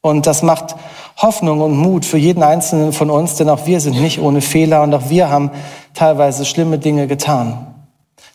Und 0.00 0.26
das 0.26 0.42
macht 0.42 0.74
Hoffnung 1.16 1.60
und 1.60 1.76
Mut 1.76 2.04
für 2.04 2.18
jeden 2.18 2.42
Einzelnen 2.42 2.92
von 2.92 3.10
uns, 3.10 3.34
denn 3.34 3.50
auch 3.50 3.66
wir 3.66 3.80
sind 3.80 4.00
nicht 4.00 4.20
ohne 4.20 4.40
Fehler 4.40 4.82
und 4.82 4.94
auch 4.94 5.10
wir 5.10 5.28
haben 5.28 5.50
teilweise 5.92 6.44
schlimme 6.44 6.78
Dinge 6.78 7.08
getan. 7.08 7.74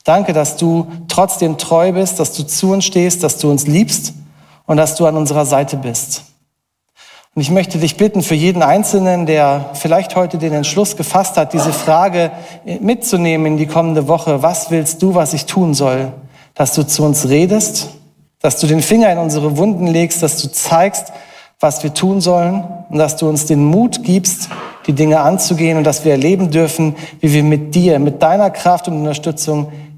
Danke, 0.04 0.34
dass 0.34 0.58
du 0.58 0.88
trotzdem 1.08 1.58
treu 1.58 1.94
bist, 1.94 2.20
dass 2.20 2.34
du 2.34 2.44
zu 2.44 2.72
uns 2.72 2.84
stehst, 2.84 3.24
dass 3.24 3.38
du 3.38 3.50
uns 3.50 3.68
liebst 3.68 4.14
und 4.66 4.78
dass 4.78 4.96
du 4.96 5.06
an 5.06 5.16
unserer 5.16 5.46
Seite 5.46 5.78
bist. 5.78 6.24
Und 7.36 7.42
ich 7.42 7.50
möchte 7.50 7.80
dich 7.80 7.98
bitten, 7.98 8.22
für 8.22 8.36
jeden 8.36 8.62
Einzelnen, 8.62 9.26
der 9.26 9.72
vielleicht 9.74 10.16
heute 10.16 10.38
den 10.38 10.54
Entschluss 10.54 10.98
gefasst 10.98 11.36
hat, 11.36 11.54
diese 11.54 11.74
Frage 11.74 12.32
mitzunehmen 12.80 13.54
in 13.54 13.58
die 13.58 13.66
kommende 13.66 14.08
Woche, 14.08 14.44
was 14.44 14.70
willst 14.70 15.02
du, 15.02 15.16
was 15.16 15.34
ich 15.34 15.46
tun 15.46 15.74
soll, 15.74 16.14
dass 16.54 16.74
du 16.74 16.86
zu 16.86 17.04
uns 17.04 17.30
redest, 17.30 17.90
dass 18.40 18.60
du 18.60 18.68
den 18.68 18.82
Finger 18.82 19.12
in 19.12 19.18
unsere 19.18 19.58
Wunden 19.58 19.88
legst, 19.88 20.22
dass 20.22 20.42
du 20.42 20.52
zeigst, 20.52 21.12
was 21.60 21.82
wir 21.82 21.94
tun 21.94 22.22
sollen 22.22 22.64
und 22.90 23.00
dass 23.00 23.16
du 23.16 23.28
uns 23.28 23.46
den 23.46 23.64
Mut 23.66 24.04
gibst, 24.04 24.50
die 24.86 24.94
Dinge 24.94 25.22
anzugehen 25.22 25.78
und 25.78 25.86
dass 25.86 26.06
wir 26.06 26.12
erleben 26.12 26.52
dürfen, 26.52 26.96
wie 27.22 27.34
wir 27.34 27.44
mit 27.44 27.74
dir, 27.74 27.98
mit 28.00 28.22
deiner 28.22 28.52
Kraft 28.52 28.88
und 28.88 28.98
Unterstützung 28.98 29.72